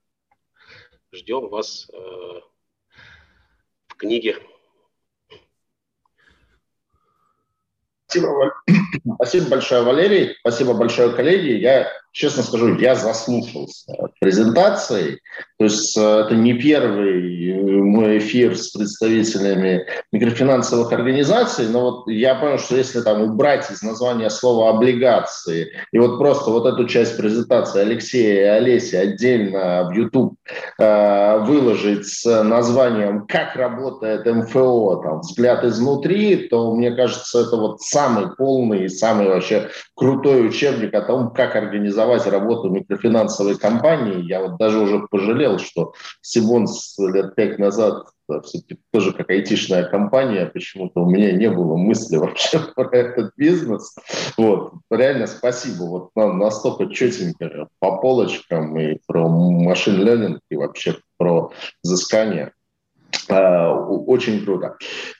Ждем 1.12 1.50
вас 1.50 1.90
э, 1.92 1.98
в 3.88 3.96
книге. 3.96 4.38
Спасибо, 8.08 8.54
Спасибо 9.16 9.50
большое, 9.50 9.84
Валерий. 9.84 10.36
Спасибо 10.40 10.74
большое, 10.74 11.14
коллеги. 11.14 11.60
Я 11.60 11.92
честно 12.14 12.44
скажу, 12.44 12.76
я 12.78 12.96
заслушался 12.96 13.92
презентацией. 14.20 15.20
То 15.58 15.66
есть 15.66 15.98
э, 15.98 16.02
это 16.02 16.36
не 16.36 16.54
первый 16.54 17.50
э, 17.50 17.82
мой 17.82 18.20
эфир 18.20 18.56
с 18.56 18.70
представителями 18.70 19.86
микрофинансовых 20.12 20.92
организаций, 20.92 21.68
но 21.68 21.82
вот 21.82 22.08
я 22.08 22.36
понял, 22.36 22.60
что 22.60 22.78
если 22.78 23.02
там 23.02 23.22
убрать 23.22 23.70
из 23.72 23.82
названия 23.82 24.30
слова 24.30 24.70
облигации 24.70 25.72
и 25.92 25.98
вот 25.98 26.20
просто 26.20 26.52
вот 26.52 26.66
эту 26.66 26.88
часть 26.88 27.18
презентации 27.18 27.82
Алексея 27.82 28.34
и 28.34 28.58
Олеси 28.60 28.96
отдельно 28.96 29.90
в 29.90 29.94
YouTube 29.94 30.36
э, 30.80 31.38
выложить 31.40 32.08
с 32.08 32.44
названием 32.44 33.26
«Как 33.26 33.56
работает 33.56 34.26
МФО», 34.26 35.02
там, 35.04 35.22
«Взгляд 35.22 35.64
изнутри», 35.64 36.48
то 36.48 36.76
мне 36.76 36.92
кажется, 36.92 37.42
это 37.42 37.56
вот 37.56 37.82
самый 37.82 38.36
полный 38.36 38.86
и 38.86 38.90
самый 38.90 39.30
вообще 39.30 39.70
крутой 39.96 40.46
учебник 40.48 40.94
о 40.94 41.02
том, 41.02 41.32
как 41.32 41.56
организовать 41.56 42.03
организовать 42.04 42.28
работу 42.28 42.70
микрофинансовой 42.70 43.58
компании. 43.58 44.24
Я 44.24 44.42
вот 44.42 44.58
даже 44.58 44.80
уже 44.80 45.08
пожалел, 45.10 45.60
что 45.60 45.94
Сибонс 46.22 46.98
лет 46.98 47.36
пять 47.36 47.60
назад 47.60 48.06
все-таки 48.44 48.80
тоже 48.92 49.12
как 49.12 49.30
айтишная 49.30 49.84
компания, 49.84 50.46
почему-то 50.46 51.02
у 51.02 51.10
меня 51.10 51.34
не 51.34 51.50
было 51.50 51.76
мысли 51.76 52.18
вообще 52.18 52.60
про 52.76 52.90
этот 52.92 53.32
бизнес. 53.36 53.96
Вот. 54.38 54.74
Реально 54.90 55.28
спасибо. 55.28 55.84
Вот 55.84 56.10
нам 56.16 56.40
настолько 56.40 56.88
четенько 56.88 57.68
по 57.80 57.98
полочкам 57.98 58.78
и 58.80 59.00
про 59.08 59.28
машин 59.28 60.02
ленинг 60.02 60.40
и 60.50 60.56
вообще 60.56 60.98
про 61.18 61.52
взыскание. 61.84 62.54
А, 63.30 63.74
очень 63.74 64.44
круто. 64.44 64.78